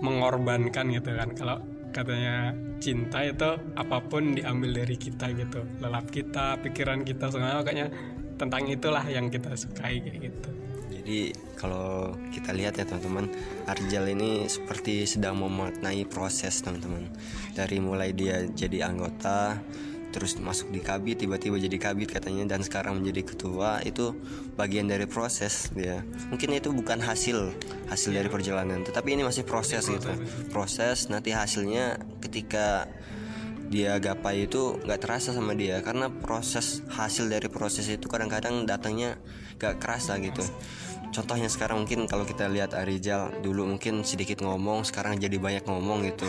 mengorbankan 0.00 0.92
gitu 0.92 1.10
kan. 1.12 1.28
Kalau 1.36 1.56
katanya 1.94 2.52
cinta 2.82 3.22
itu 3.24 3.50
apa 3.76 3.98
pun 4.04 4.36
diambil 4.36 4.84
dari 4.84 4.96
kita 4.96 5.32
gitu. 5.34 5.64
Lelap 5.80 6.08
kita 6.12 6.60
pikiran 6.62 7.04
kita 7.04 7.32
semuanya 7.32 7.60
makanya 7.60 7.86
tentang 8.34 8.66
itulah 8.66 9.04
yang 9.06 9.30
kita 9.30 9.54
sukai 9.54 10.02
kayak 10.02 10.30
gitu 10.30 10.50
Jadi 11.04 11.36
kalau 11.60 12.16
kita 12.32 12.56
lihat 12.56 12.80
ya 12.80 12.88
teman-teman, 12.88 13.28
Arjal 13.68 14.08
ini 14.08 14.48
seperti 14.48 15.04
sedang 15.04 15.36
memaknai 15.36 16.08
proses 16.08 16.64
teman-teman. 16.64 17.12
Dari 17.52 17.76
mulai 17.76 18.16
dia 18.16 18.48
jadi 18.48 18.88
anggota, 18.88 19.60
terus 20.16 20.40
masuk 20.40 20.72
di 20.72 20.80
kabit, 20.80 21.20
tiba-tiba 21.20 21.60
jadi 21.60 21.76
kabit 21.76 22.08
katanya, 22.08 22.56
dan 22.56 22.64
sekarang 22.64 23.04
menjadi 23.04 23.36
ketua 23.36 23.84
itu 23.84 24.16
bagian 24.56 24.88
dari 24.88 25.04
proses 25.04 25.68
dia. 25.76 26.00
Mungkin 26.32 26.56
itu 26.56 26.72
bukan 26.72 27.04
hasil 27.04 27.52
hasil 27.92 28.10
dari 28.16 28.32
perjalanan, 28.32 28.80
tetapi 28.80 29.12
ini 29.12 29.28
masih 29.28 29.44
proses 29.44 29.84
gitu. 29.84 30.08
Proses 30.48 31.12
nanti 31.12 31.36
hasilnya 31.36 32.00
ketika 32.24 32.88
dia 33.72 33.96
gapai 33.98 34.46
itu 34.46 34.76
nggak 34.84 35.00
terasa 35.00 35.32
sama 35.32 35.56
dia 35.56 35.80
karena 35.80 36.08
proses 36.12 36.84
hasil 36.92 37.26
dari 37.28 37.48
proses 37.48 37.88
itu 37.88 38.06
kadang-kadang 38.06 38.68
datangnya 38.68 39.16
gak 39.58 39.78
kerasa 39.80 40.18
gitu. 40.20 40.42
Contohnya 41.14 41.46
sekarang 41.46 41.86
mungkin 41.86 42.10
kalau 42.10 42.26
kita 42.26 42.50
lihat 42.50 42.74
Arijal 42.74 43.30
dulu 43.38 43.70
mungkin 43.70 44.02
sedikit 44.02 44.42
ngomong 44.42 44.82
sekarang 44.82 45.14
jadi 45.22 45.38
banyak 45.38 45.62
ngomong 45.62 46.10
gitu. 46.10 46.26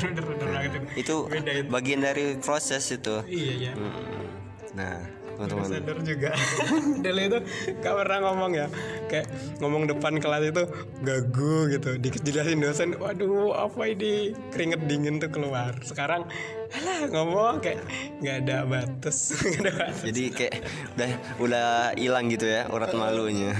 Banget 0.40 0.96
itu. 0.96 1.28
bagian 1.68 2.00
dari 2.00 2.40
proses 2.40 2.88
itu. 2.90 3.20
Iya 3.28 3.52
ya 3.68 3.72
Mm. 3.76 4.24
nah 4.72 5.04
teman-teman. 5.36 5.68
Sadar 5.68 5.98
juga. 6.04 6.30
Dele 7.04 7.22
itu 7.28 7.38
gak 7.80 7.94
pernah 7.94 8.18
ngomong 8.30 8.52
ya. 8.54 8.66
Kayak 9.08 9.26
ngomong 9.58 9.88
depan 9.88 10.18
kelas 10.18 10.52
itu 10.52 10.62
gagu 11.02 11.68
gitu. 11.72 11.90
Dikit 11.98 12.22
jelasin 12.24 12.60
dosen 12.60 12.88
waduh 12.98 13.56
apa 13.56 13.82
ini? 13.90 14.36
Keringet 14.52 14.84
dingin 14.86 15.18
tuh 15.18 15.30
keluar. 15.32 15.76
Sekarang 15.82 16.28
alah 16.72 17.04
ngomong 17.12 17.60
kayak 17.60 17.84
nggak 18.24 18.36
ada 18.46 18.56
batas. 18.64 19.36
Nggak 19.44 19.60
ada 19.60 19.72
batas. 19.76 20.04
Jadi 20.08 20.22
kayak 20.32 20.54
udah 20.96 21.10
udah 21.42 21.68
hilang 21.96 22.26
gitu 22.32 22.46
ya 22.48 22.68
urat 22.72 22.92
malunya. 22.96 23.52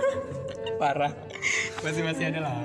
Parah. 0.80 1.12
Masih 1.84 2.02
masih 2.04 2.32
ada 2.32 2.40
lah. 2.48 2.56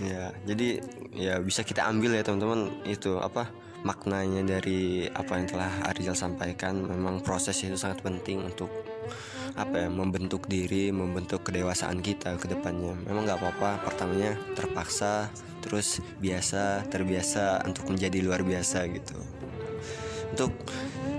Ya 0.00 0.32
jadi 0.48 0.80
ya 1.14 1.38
bisa 1.38 1.62
kita 1.62 1.86
ambil 1.86 2.16
ya 2.16 2.24
teman-teman 2.26 2.72
itu 2.88 3.20
apa 3.20 3.52
maknanya 3.84 4.40
dari 4.42 5.04
apa 5.12 5.36
yang 5.36 5.46
telah 5.46 5.72
Arijal 5.92 6.16
sampaikan 6.16 6.80
memang 6.80 7.20
proses 7.20 7.60
itu 7.60 7.76
sangat 7.76 8.00
penting 8.00 8.40
untuk 8.40 8.72
apa 9.54 9.86
ya 9.86 9.88
membentuk 9.92 10.50
diri 10.50 10.90
membentuk 10.90 11.46
kedewasaan 11.46 12.02
kita 12.02 12.40
ke 12.40 12.50
depannya. 12.50 12.96
Memang 13.06 13.28
nggak 13.28 13.38
apa-apa 13.38 13.84
pertamanya 13.86 14.34
terpaksa 14.56 15.30
terus 15.62 16.02
biasa 16.18 16.88
terbiasa 16.90 17.62
untuk 17.68 17.92
menjadi 17.92 18.18
luar 18.24 18.42
biasa 18.42 18.88
gitu. 18.90 19.14
Untuk 20.34 20.50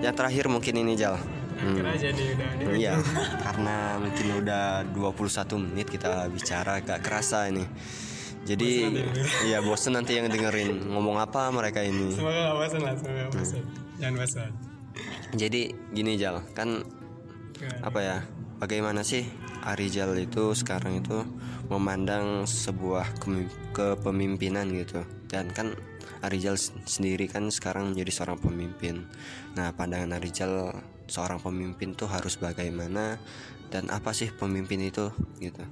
yang 0.03 0.11
terakhir 0.17 0.51
mungkin 0.51 0.75
ini 0.75 0.97
Jal. 0.99 1.15
Udah 1.55 1.95
di 1.95 2.35
Iya, 2.83 2.99
karena 3.39 3.95
mungkin 3.95 4.43
udah 4.43 4.83
21 4.91 5.55
menit 5.55 5.87
kita 5.87 6.27
bicara 6.27 6.83
gak 6.83 6.99
kerasa 6.99 7.47
ini. 7.47 7.63
Jadi 8.45 8.93
iya 9.49 9.57
bosen 9.57 9.97
nanti 9.97 10.21
yang 10.21 10.29
dengerin 10.29 10.85
ngomong 10.93 11.17
apa 11.17 11.49
mereka 11.49 11.81
ini. 11.81 12.13
semoga 12.13 12.53
gak 12.53 12.57
bosan 12.61 12.81
lah 12.85 12.93
semoga 12.93 13.21
gak 13.25 13.33
bosan 13.33 13.63
jangan 13.97 14.15
bosan 14.21 14.51
Jadi 15.35 15.61
gini 15.91 16.15
Jal, 16.15 16.39
kan 16.55 16.85
apa 17.83 17.99
ya? 17.99 18.17
Bagaimana 18.55 19.03
sih 19.03 19.27
Arijal 19.67 20.15
itu 20.15 20.55
sekarang 20.55 21.03
itu 21.03 21.27
memandang 21.67 22.47
sebuah 22.47 23.19
kepemimpinan 23.75 24.71
gitu. 24.71 25.03
Dan 25.27 25.51
kan 25.51 25.75
Arijal 26.23 26.55
sendiri 26.87 27.27
kan 27.27 27.51
sekarang 27.51 27.91
menjadi 27.91 28.23
seorang 28.23 28.39
pemimpin. 28.39 29.03
Nah, 29.59 29.75
pandangan 29.75 30.15
Arijal 30.15 30.71
seorang 31.11 31.43
pemimpin 31.43 31.91
tuh 31.97 32.07
harus 32.07 32.39
bagaimana 32.39 33.19
dan 33.73 33.91
apa 33.91 34.15
sih 34.15 34.31
pemimpin 34.31 34.79
itu 34.87 35.11
gitu. 35.43 35.65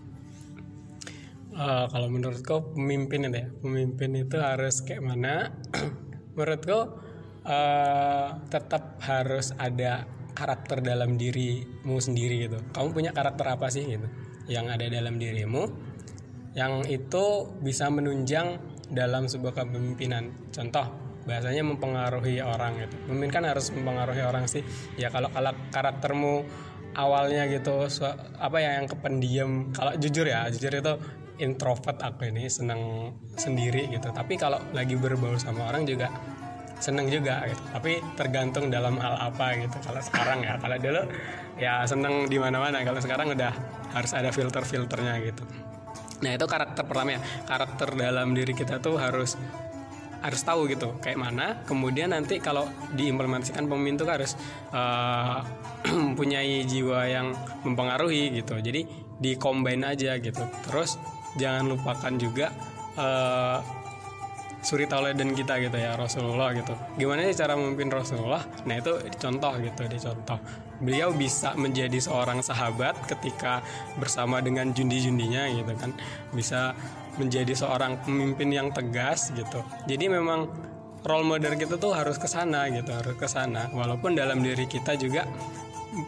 Eh, 1.54 1.86
kalau 1.94 2.10
menurutku 2.10 2.74
pemimpin 2.74 3.30
itu 3.30 3.38
ya 3.38 3.48
pemimpin 3.62 4.26
itu 4.26 4.42
harus 4.42 4.82
kayak 4.82 5.06
mana? 5.06 5.54
Menurutku 6.36 6.98
eh, 7.46 8.28
tetap 8.50 8.98
harus 9.06 9.54
ada 9.62 10.02
karakter 10.34 10.82
dalam 10.82 11.14
dirimu 11.14 12.02
sendiri 12.02 12.50
gitu. 12.50 12.58
Kamu 12.74 12.90
punya 12.90 13.14
karakter 13.14 13.54
apa 13.54 13.70
sih 13.70 13.86
gitu? 13.86 14.10
Yang 14.50 14.66
ada 14.74 14.86
dalam 14.98 15.22
dirimu 15.22 15.64
yang 16.58 16.90
itu 16.90 17.54
bisa 17.62 17.86
menunjang 17.94 18.58
dalam 18.90 19.30
sebuah 19.30 19.54
kepemimpinan. 19.54 20.50
Contoh 20.50 20.90
bahasanya 21.30 21.62
mempengaruhi 21.62 22.42
orang 22.42 22.82
gitu. 22.82 22.98
Pemimpin 23.06 23.30
kan 23.30 23.44
harus 23.46 23.70
mempengaruhi 23.70 24.26
orang 24.26 24.50
sih. 24.50 24.66
Ya 24.98 25.14
kalau 25.14 25.30
karaktermu 25.70 26.50
awalnya 26.98 27.46
gitu 27.46 27.86
su- 27.94 28.10
apa 28.42 28.58
ya 28.58 28.82
yang 28.82 28.90
kependiam. 28.90 29.70
Kalau 29.70 29.94
jujur 30.02 30.26
ya 30.26 30.50
jujur 30.50 30.74
itu 30.74 30.94
introvert 31.44 32.00
aku 32.00 32.32
ini 32.32 32.48
seneng 32.48 33.12
sendiri 33.36 33.92
gitu. 33.92 34.10
Tapi 34.10 34.40
kalau 34.40 34.64
lagi 34.72 34.96
berbau 34.96 35.36
sama 35.36 35.68
orang 35.70 35.84
juga 35.84 36.08
seneng 36.80 37.12
juga 37.12 37.44
gitu. 37.48 37.64
Tapi 37.72 38.00
tergantung 38.16 38.72
dalam 38.72 38.96
hal 38.98 39.20
apa 39.20 39.60
gitu. 39.60 39.78
Kalau 39.84 40.02
sekarang 40.02 40.48
ya 40.48 40.56
kalau 40.58 40.78
dulu 40.80 41.02
ya 41.60 41.84
seneng 41.84 42.32
di 42.32 42.40
mana 42.40 42.58
mana 42.58 42.82
kalau 42.82 43.00
sekarang 43.04 43.36
udah 43.36 43.54
harus 43.94 44.12
ada 44.16 44.32
filter 44.32 44.64
filternya 44.64 45.20
gitu. 45.22 45.44
Nah 46.24 46.32
itu 46.34 46.46
karakter 46.48 46.84
pertama 46.88 47.20
ya. 47.20 47.22
Karakter 47.46 47.88
dalam 48.00 48.32
diri 48.32 48.56
kita 48.56 48.80
tuh 48.80 48.96
harus 48.96 49.36
harus 50.24 50.42
tahu 50.44 50.72
gitu 50.72 50.96
kayak 51.04 51.20
mana. 51.20 51.60
Kemudian 51.68 52.16
nanti 52.16 52.40
kalau 52.40 52.68
diimplementasikan 52.96 53.68
pemimpin 53.68 54.00
tuh 54.00 54.08
harus 54.08 54.40
eh, 54.72 55.40
mempunyai 56.08 56.64
jiwa 56.64 57.00
yang 57.12 57.36
mempengaruhi 57.68 58.40
gitu. 58.40 58.56
Jadi 58.60 58.88
di 59.20 59.36
combine 59.36 59.84
aja 59.84 60.16
gitu. 60.20 60.44
Terus 60.68 60.96
jangan 61.38 61.70
lupakan 61.70 62.14
juga 62.18 62.54
eh, 62.98 63.58
suri 64.64 64.88
tauladan 64.88 65.36
kita 65.36 65.60
gitu 65.60 65.76
ya 65.76 66.00
Rasulullah 66.00 66.56
gitu. 66.56 66.72
Gimana 66.96 67.28
sih 67.28 67.36
cara 67.36 67.54
memimpin 67.60 67.92
Rasulullah? 67.92 68.42
Nah 68.64 68.80
itu 68.80 68.96
dicontoh 69.12 69.54
gitu 69.60 69.82
dicontoh. 69.92 70.40
Beliau 70.80 71.12
bisa 71.12 71.52
menjadi 71.60 72.00
seorang 72.00 72.40
sahabat 72.40 72.96
ketika 73.12 73.60
bersama 74.00 74.40
dengan 74.40 74.72
jundi-jundinya 74.72 75.52
gitu 75.52 75.74
kan. 75.76 75.92
Bisa 76.32 76.72
menjadi 77.20 77.54
seorang 77.54 78.02
pemimpin 78.02 78.50
yang 78.50 78.72
tegas 78.72 79.36
gitu. 79.36 79.62
Jadi 79.86 80.10
memang 80.10 80.48
role 81.04 81.28
model 81.28 81.60
kita 81.60 81.76
tuh 81.76 81.92
harus 81.92 82.16
ke 82.16 82.26
sana 82.32 82.72
gitu 82.72 82.90
harus 82.96 83.20
ke 83.20 83.28
sana. 83.28 83.68
Walaupun 83.76 84.16
dalam 84.16 84.40
diri 84.40 84.64
kita 84.66 84.96
juga 84.96 85.28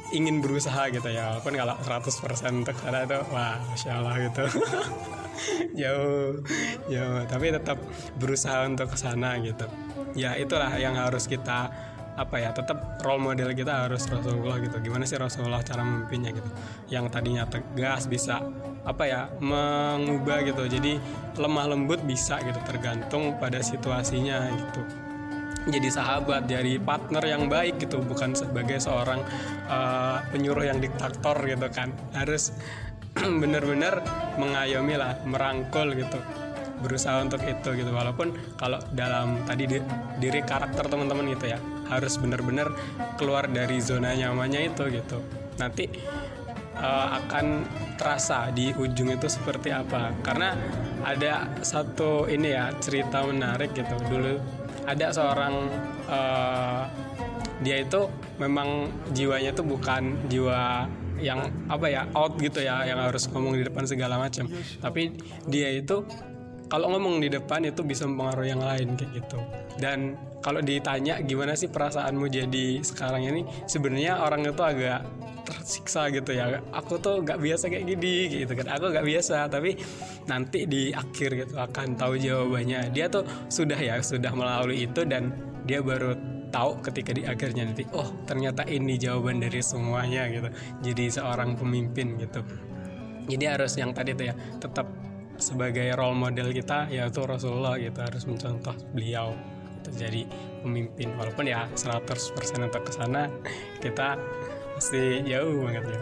ingin 0.09 0.41
berusaha 0.41 0.89
gitu 0.89 1.05
ya 1.13 1.35
walaupun 1.35 1.53
kalau 1.53 1.75
100% 1.77 2.61
untuk 2.65 2.75
sana 2.81 3.05
itu 3.05 3.17
wah 3.29 3.57
masya 3.69 3.91
Allah 4.01 4.15
gitu. 4.29 4.43
Jauh 5.81 6.39
jauh. 6.87 7.21
Tapi 7.27 7.45
tetap 7.51 7.77
berusaha 8.15 8.65
untuk 8.65 8.87
ke 8.89 8.97
sana 8.97 9.35
gitu. 9.43 9.67
Ya 10.15 10.33
itulah 10.39 10.71
yang 10.79 10.95
harus 10.95 11.27
kita 11.27 11.69
apa 12.15 12.39
ya 12.39 12.55
tetap 12.55 13.03
role 13.03 13.19
model 13.19 13.51
kita 13.51 13.85
harus 13.85 14.07
Rasulullah 14.07 14.57
gitu. 14.63 14.79
Gimana 14.79 15.03
sih 15.03 15.19
Rasulullah 15.19 15.59
cara 15.59 15.83
memimpinnya 15.83 16.31
gitu? 16.31 16.49
Yang 16.87 17.05
tadinya 17.11 17.43
tegas 17.43 18.07
bisa 18.07 18.39
apa 18.87 19.03
ya 19.03 19.27
mengubah 19.43 20.47
gitu. 20.47 20.63
Jadi 20.71 20.95
lemah 21.35 21.75
lembut 21.75 21.99
bisa 22.07 22.39
gitu 22.39 22.57
tergantung 22.63 23.35
pada 23.35 23.59
situasinya 23.59 24.47
gitu 24.55 25.04
jadi 25.65 25.89
sahabat, 25.89 26.45
jadi 26.45 26.77
partner 26.77 27.23
yang 27.25 27.49
baik 27.49 27.81
gitu, 27.81 28.01
bukan 28.05 28.37
sebagai 28.37 28.77
seorang 28.77 29.25
uh, 29.65 30.21
penyuruh 30.29 30.65
yang 30.65 30.77
diktator 30.77 31.37
gitu 31.45 31.67
kan. 31.73 31.89
Harus 32.13 32.53
benar-benar 33.41 34.05
mengayomi 34.37 34.93
lah, 34.93 35.17
merangkul 35.25 35.97
gitu, 35.97 36.21
berusaha 36.85 37.17
untuk 37.25 37.41
itu 37.41 37.73
gitu. 37.73 37.89
Walaupun 37.89 38.57
kalau 38.61 38.77
dalam 38.93 39.41
tadi 39.49 39.65
di- 39.65 39.89
diri 40.21 40.45
karakter 40.45 40.85
teman-teman 40.85 41.33
gitu 41.33 41.49
ya, 41.49 41.59
harus 41.89 42.17
benar-benar 42.21 42.69
keluar 43.17 43.49
dari 43.49 43.81
zona 43.81 44.13
nyamannya 44.13 44.69
itu 44.69 44.83
gitu. 44.93 45.17
Nanti 45.57 45.89
uh, 46.77 47.07
akan 47.23 47.65
terasa 47.95 48.51
di 48.51 48.75
ujung 48.75 49.09
itu 49.11 49.27
seperti 49.31 49.71
apa 49.71 50.11
karena 50.19 50.51
ada 51.05 51.47
satu 51.63 52.27
ini 52.27 52.51
ya 52.51 52.75
cerita 52.83 53.23
menarik 53.23 53.71
gitu 53.71 53.95
dulu 54.11 54.35
ada 54.85 55.11
seorang 55.11 55.53
uh, 56.09 56.85
dia 57.61 57.81
itu 57.81 58.07
memang 58.37 58.91
jiwanya 59.15 59.55
itu 59.55 59.63
bukan 59.63 60.15
jiwa 60.27 60.85
yang 61.19 61.47
apa 61.71 61.87
ya 61.87 62.01
out 62.11 62.35
gitu 62.37 62.59
ya 62.59 62.83
yang 62.83 62.99
harus 62.99 63.31
ngomong 63.31 63.55
di 63.55 63.63
depan 63.63 63.87
segala 63.87 64.19
macam. 64.19 64.51
Tapi 64.83 65.15
dia 65.47 65.71
itu 65.71 66.03
kalau 66.65 66.97
ngomong 66.97 67.21
di 67.21 67.29
depan 67.29 67.61
itu 67.65 67.85
bisa 67.85 68.09
mempengaruhi 68.09 68.49
yang 68.49 68.63
lain 68.63 68.97
kayak 68.97 69.11
gitu. 69.21 69.39
Dan 69.77 70.17
kalau 70.41 70.61
ditanya 70.61 71.21
gimana 71.21 71.53
sih 71.53 71.69
perasaanmu 71.69 72.25
jadi 72.29 72.81
sekarang 72.81 73.25
ini 73.25 73.41
sebenarnya 73.69 74.21
orang 74.21 74.45
itu 74.45 74.61
agak 74.61 75.05
tersiksa 75.45 76.09
gitu 76.09 76.33
ya. 76.33 76.61
Aku 76.73 76.97
tuh 76.97 77.21
nggak 77.21 77.37
biasa 77.37 77.69
kayak 77.69 77.85
gini 77.85 78.45
gitu 78.45 78.53
kan. 78.57 78.67
Aku 78.77 78.89
nggak 78.89 79.05
biasa 79.05 79.45
tapi 79.45 79.77
nanti 80.25 80.65
di 80.65 80.89
akhir 80.89 81.29
gitu 81.45 81.53
akan 81.57 81.97
tahu 81.97 82.17
jawabannya. 82.17 82.89
Dia 82.89 83.09
tuh 83.09 83.25
sudah 83.49 83.77
ya 83.77 84.01
sudah 84.01 84.33
melalui 84.33 84.89
itu 84.89 85.05
dan 85.05 85.33
dia 85.69 85.81
baru 85.85 86.17
tahu 86.49 86.81
ketika 86.81 87.11
di 87.11 87.27
akhirnya 87.27 87.67
nanti 87.67 87.83
oh 87.91 88.09
ternyata 88.25 88.63
ini 88.65 88.97
jawaban 88.97 89.37
dari 89.37 89.61
semuanya 89.61 90.25
gitu. 90.33 90.49
Jadi 90.81 91.03
seorang 91.13 91.53
pemimpin 91.53 92.17
gitu. 92.17 92.41
Jadi 93.25 93.45
harus 93.45 93.73
yang 93.77 93.93
tadi 93.93 94.13
tuh 94.13 94.29
ya 94.29 94.35
tetap 94.61 95.04
sebagai 95.37 95.91
role 95.95 96.17
model 96.17 96.51
kita 96.55 96.87
yaitu 96.91 97.21
Rasulullah 97.23 97.75
gitu. 97.79 97.99
Harus 98.01 98.23
mencontoh 98.27 98.75
beliau 98.91 99.35
gitu. 99.81 99.89
jadi 99.95 100.21
pemimpin. 100.65 101.13
Walaupun 101.17 101.45
ya 101.45 101.69
100% 101.73 102.65
untuk 102.65 102.83
ke 102.83 102.91
sana 102.91 103.29
kita 103.79 104.17
masih 104.75 105.23
jauh 105.23 105.63
banget 105.63 105.83
ya. 105.87 105.99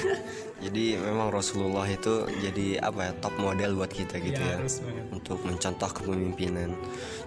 Jadi 0.68 0.94
memang 0.94 1.32
Rasulullah 1.34 1.88
itu 1.90 2.22
jadi 2.38 2.78
apa 2.78 3.10
ya 3.10 3.12
top 3.18 3.34
model 3.42 3.74
buat 3.74 3.90
kita 3.90 4.22
gitu 4.22 4.38
ya, 4.38 4.62
ya. 4.62 5.02
untuk 5.10 5.42
mencontoh 5.42 5.90
kepemimpinan. 5.90 6.70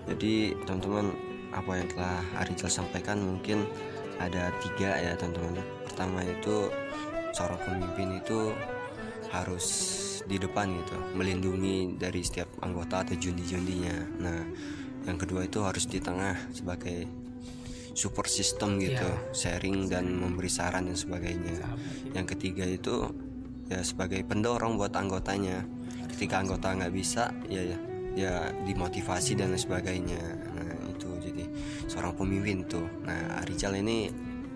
Jadi 0.08 0.56
teman-teman 0.64 1.12
apa 1.52 1.72
yang 1.76 1.88
telah 1.92 2.24
Arijal 2.40 2.72
sampaikan 2.72 3.20
mungkin 3.20 3.68
ada 4.24 4.56
tiga 4.64 4.96
ya 4.96 5.20
teman-teman. 5.20 5.60
Pertama 5.84 6.24
itu 6.24 6.72
seorang 7.36 7.60
pemimpin 7.68 8.24
itu 8.24 8.56
harus 9.36 9.66
di 10.26 10.42
depan 10.42 10.74
gitu 10.74 10.98
melindungi 11.14 11.96
dari 12.02 12.26
setiap 12.26 12.50
anggota 12.66 13.06
atau 13.06 13.16
jundi-jundinya. 13.16 13.98
Nah 14.22 14.42
yang 15.06 15.18
kedua 15.22 15.46
itu 15.46 15.62
harus 15.62 15.86
di 15.86 16.02
tengah 16.02 16.34
sebagai 16.50 17.06
support 17.96 18.28
system 18.28 18.82
gitu 18.82 19.08
yeah. 19.08 19.32
sharing 19.32 19.88
dan 19.88 20.10
memberi 20.10 20.50
saran 20.50 20.90
dan 20.90 20.98
sebagainya. 20.98 21.62
Yang 22.12 22.36
ketiga 22.36 22.66
itu 22.68 23.14
ya 23.70 23.86
sebagai 23.86 24.26
pendorong 24.26 24.76
buat 24.76 24.94
anggotanya. 24.98 25.64
Ketika 26.12 26.42
anggota 26.42 26.74
nggak 26.74 26.94
bisa 26.94 27.32
ya 27.48 27.62
ya 27.62 27.78
ya 28.16 28.34
dimotivasi 28.66 29.38
dan 29.38 29.54
sebagainya. 29.54 30.20
Nah 30.58 30.70
itu 30.90 31.10
jadi 31.22 31.46
seorang 31.86 32.18
pemimpin 32.18 32.66
tuh. 32.66 32.88
Nah 33.06 33.46
Arijal 33.46 33.78
ini 33.78 34.10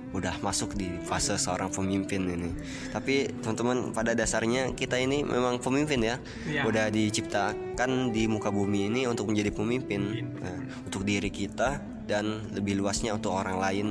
udah 0.09 0.41
masuk 0.41 0.73
di 0.73 0.89
fase 1.05 1.37
seorang 1.37 1.69
pemimpin 1.69 2.25
ini. 2.25 2.51
Tapi 2.89 3.29
teman-teman 3.41 3.93
pada 3.93 4.17
dasarnya 4.17 4.73
kita 4.73 4.97
ini 4.97 5.21
memang 5.21 5.61
pemimpin 5.61 6.01
ya. 6.01 6.15
ya. 6.49 6.65
Udah 6.65 6.89
diciptakan 6.89 8.09
di 8.09 8.25
muka 8.25 8.49
bumi 8.49 8.89
ini 8.89 9.01
untuk 9.05 9.29
menjadi 9.29 9.53
pemimpin. 9.53 10.01
Nah, 10.41 10.57
untuk 10.85 11.05
diri 11.05 11.29
kita 11.29 11.77
dan 12.09 12.49
lebih 12.57 12.81
luasnya 12.81 13.13
untuk 13.13 13.37
orang 13.37 13.61
lain. 13.61 13.87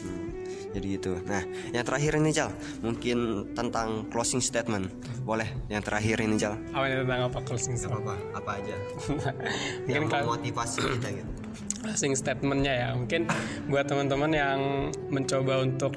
Hmm, 0.00 0.28
jadi 0.72 0.88
itu. 0.96 1.12
Nah 1.28 1.44
yang 1.76 1.84
terakhir 1.84 2.16
ini 2.16 2.30
Jal 2.32 2.48
mungkin 2.80 3.52
tentang 3.52 4.08
closing 4.08 4.40
statement. 4.40 4.88
Boleh 5.28 5.52
yang 5.68 5.84
terakhir 5.84 6.24
ini 6.24 6.40
Jal 6.40 6.56
apa 6.72 6.88
tentang 6.88 7.28
apa 7.28 7.38
closing 7.44 7.76
statement? 7.76 8.08
Apa 8.08 8.16
apa 8.40 8.50
aja? 8.56 8.76
Yang 9.92 10.08
motivasi 10.24 10.80
kita 10.80 11.08
gitu 11.12 11.37
closing 11.80 12.14
statementnya 12.14 12.74
ya. 12.74 12.88
Mungkin 12.94 13.26
buat 13.70 13.86
teman-teman 13.86 14.30
yang 14.34 14.60
mencoba 15.08 15.62
untuk 15.62 15.96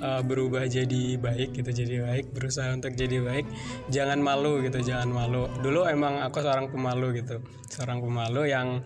uh, 0.00 0.22
berubah 0.22 0.68
jadi 0.68 1.16
baik 1.16 1.56
gitu 1.56 1.70
jadi 1.72 2.04
baik 2.04 2.32
berusaha 2.32 2.72
untuk 2.72 2.92
jadi 2.92 3.24
baik 3.24 3.46
jangan 3.88 4.20
malu 4.20 4.60
gitu 4.64 4.80
jangan 4.80 5.08
malu. 5.08 5.48
Dulu 5.60 5.88
emang 5.88 6.20
aku 6.24 6.40
seorang 6.44 6.68
pemalu 6.68 7.24
gitu 7.24 7.40
seorang 7.72 8.00
pemalu 8.04 8.52
yang 8.52 8.80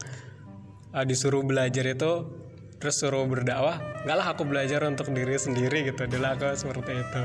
uh, 0.95 1.05
disuruh 1.05 1.43
belajar 1.43 1.87
itu 1.87 2.13
terus 2.81 2.97
suruh 2.97 3.29
berdakwah 3.29 3.77
enggak 4.09 4.17
lah 4.17 4.27
aku 4.33 4.49
belajar 4.49 4.81
untuk 4.89 5.13
diri 5.13 5.37
sendiri 5.37 5.85
gitu. 5.91 6.07
Dulu 6.07 6.27
aku 6.27 6.47
seperti 6.57 6.93
itu 6.97 7.21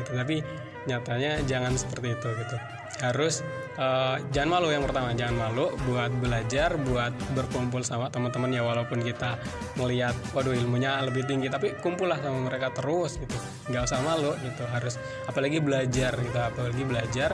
gitu. 0.00 0.10
Tapi 0.14 0.36
nyatanya 0.84 1.40
jangan 1.48 1.74
seperti 1.76 2.16
itu 2.16 2.28
gitu. 2.36 2.56
Harus 3.02 3.42
uh, 3.76 4.16
jangan 4.30 4.60
malu 4.60 4.70
yang 4.70 4.86
pertama 4.86 5.12
jangan 5.18 5.50
malu 5.50 5.74
buat 5.88 6.12
belajar 6.22 6.78
buat 6.78 7.10
berkumpul 7.34 7.82
sama 7.82 8.08
teman-teman 8.08 8.54
ya 8.54 8.62
walaupun 8.62 9.02
kita 9.02 9.36
melihat 9.74 10.14
waduh 10.30 10.54
ilmunya 10.54 11.02
lebih 11.02 11.26
tinggi 11.26 11.50
tapi 11.50 11.74
kumpul 11.82 12.06
lah 12.06 12.18
sama 12.22 12.46
mereka 12.46 12.70
terus 12.70 13.18
gitu. 13.18 13.34
Nggak 13.70 13.82
usah 13.90 14.00
malu 14.04 14.32
gitu. 14.40 14.62
Harus 14.70 15.00
apalagi 15.26 15.58
belajar 15.58 16.14
gitu. 16.14 16.38
Apalagi 16.38 16.82
belajar 16.86 17.30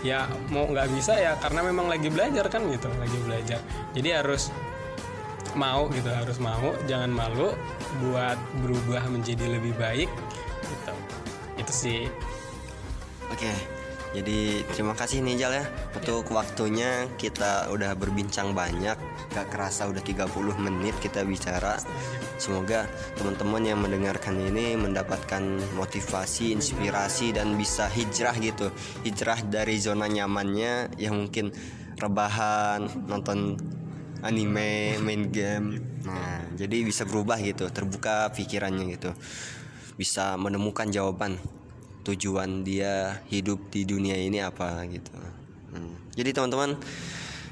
ya 0.00 0.24
mau 0.48 0.64
nggak 0.64 0.88
bisa 0.96 1.16
ya 1.16 1.36
karena 1.40 1.60
memang 1.64 1.88
lagi 1.88 2.08
belajar 2.12 2.46
kan 2.52 2.62
gitu. 2.68 2.88
Lagi 3.00 3.18
belajar. 3.24 3.60
Jadi 3.96 4.08
harus 4.12 4.52
mau 5.56 5.88
gitu. 5.90 6.10
Harus 6.12 6.36
mau 6.38 6.76
jangan 6.84 7.10
malu 7.10 7.56
buat 8.04 8.36
berubah 8.62 9.08
menjadi 9.08 9.58
lebih 9.58 9.72
baik 9.80 10.10
gitu. 10.68 10.92
Itu 11.56 11.72
sih 11.72 12.00
oke 13.30 13.80
jadi 14.10 14.66
terima 14.74 14.98
kasih 14.98 15.22
nih 15.22 15.38
Jal 15.38 15.52
ya. 15.54 15.66
Untuk 15.94 16.26
ya. 16.26 16.42
waktunya 16.42 16.90
kita 17.14 17.70
udah 17.70 17.94
berbincang 17.94 18.50
banyak. 18.50 18.98
Gak 19.30 19.46
kerasa 19.54 19.86
udah 19.86 20.02
30 20.02 20.26
menit 20.58 20.98
kita 20.98 21.22
bicara. 21.22 21.78
Semoga 22.34 22.90
teman-teman 23.14 23.62
yang 23.62 23.78
mendengarkan 23.78 24.34
ini 24.34 24.74
mendapatkan 24.74 25.62
motivasi 25.78 26.50
inspirasi 26.58 27.38
dan 27.38 27.54
bisa 27.54 27.86
hijrah 27.86 28.34
gitu. 28.42 28.74
Hijrah 29.06 29.46
dari 29.46 29.78
zona 29.78 30.10
nyamannya 30.10 30.98
yang 30.98 31.14
mungkin 31.14 31.54
rebahan 31.94 33.06
nonton 33.06 33.54
anime 34.26 34.98
main 34.98 35.30
game. 35.30 35.78
Nah 36.02 36.50
jadi 36.58 36.82
bisa 36.82 37.06
berubah 37.06 37.38
gitu 37.38 37.70
terbuka 37.70 38.34
pikirannya 38.34 38.90
gitu. 38.98 39.14
Bisa 39.94 40.34
menemukan 40.34 40.90
jawaban 40.90 41.59
tujuan 42.04 42.64
dia 42.64 43.20
hidup 43.28 43.68
di 43.68 43.84
dunia 43.84 44.16
ini 44.16 44.40
apa 44.40 44.84
gitu. 44.88 45.12
Hmm. 45.70 45.94
jadi 46.18 46.34
teman-teman 46.34 46.74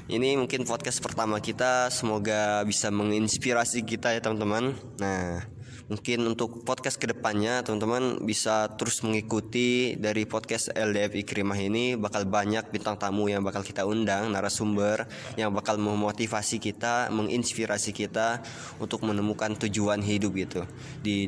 ini 0.09 0.33
mungkin 0.41 0.65
podcast 0.65 1.05
pertama 1.05 1.37
kita. 1.37 1.93
Semoga 1.93 2.65
bisa 2.65 2.89
menginspirasi 2.89 3.85
kita 3.85 4.17
ya 4.17 4.19
teman-teman. 4.25 4.73
Nah 4.97 5.45
mungkin 5.89 6.21
untuk 6.29 6.61
podcast 6.61 7.01
ke 7.01 7.09
depannya 7.09 7.65
teman-teman 7.65 8.21
bisa 8.21 8.69
terus 8.77 9.01
mengikuti 9.01 9.97
dari 9.97 10.29
podcast 10.29 10.69
LDF 10.71 11.17
Ikrimah 11.17 11.57
ini. 11.57 11.97
Bakal 11.97 12.29
banyak 12.29 12.69
bintang 12.69 12.95
tamu 13.01 13.25
yang 13.27 13.41
bakal 13.41 13.65
kita 13.65 13.83
undang 13.89 14.29
narasumber 14.29 15.09
yang 15.35 15.49
bakal 15.49 15.81
memotivasi 15.81 16.61
kita 16.61 17.09
menginspirasi 17.09 17.91
kita 17.91 18.45
untuk 18.77 19.01
menemukan 19.01 19.57
tujuan 19.65 19.99
hidup 20.05 20.31
gitu 20.37 20.61
di 21.01 21.27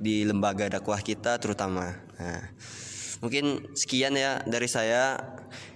di 0.00 0.24
lembaga 0.24 0.72
dakwah 0.72 0.98
kita 1.04 1.36
terutama. 1.36 1.92
Nah, 2.16 2.42
mungkin 3.20 3.76
sekian 3.76 4.16
ya 4.16 4.40
dari 4.48 4.66
saya 4.66 5.20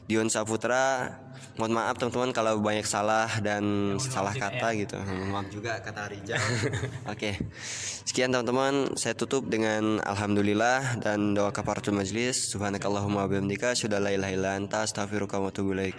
Dion 0.09 0.33
Saputra 0.33 1.26
mohon 1.57 1.73
maaf 1.73 1.97
teman-teman 1.97 2.31
kalau 2.37 2.61
banyak 2.61 2.85
salah 2.85 3.29
dan 3.41 3.97
ya, 3.97 4.01
salah 4.01 4.33
kata 4.37 4.73
ya. 4.73 4.81
gitu. 4.85 4.97
Maaf 5.33 5.49
juga 5.49 5.81
kata 5.81 6.13
Rijal. 6.13 6.37
Oke. 7.13 7.13
Okay. 7.13 7.35
sekian 8.05 8.31
teman-teman. 8.33 8.95
Saya 8.97 9.17
tutup 9.17 9.49
dengan 9.49 9.99
alhamdulillah 10.05 11.01
dan 11.01 11.33
doa 11.33 11.51
kafaratul 11.51 11.97
majlis. 11.97 12.53
Subhanakallahumma 12.53 13.25
wa 13.25 13.29
bihamdika 13.29 13.73
syada 13.73 13.99
la 13.99 14.13
ilaha 14.13 14.33
illa 14.33 14.51
anta 14.55 14.85
astaghfiruka 14.85 15.41
wa 15.41 15.49
atubu 15.49 15.73
ilaik 15.75 15.97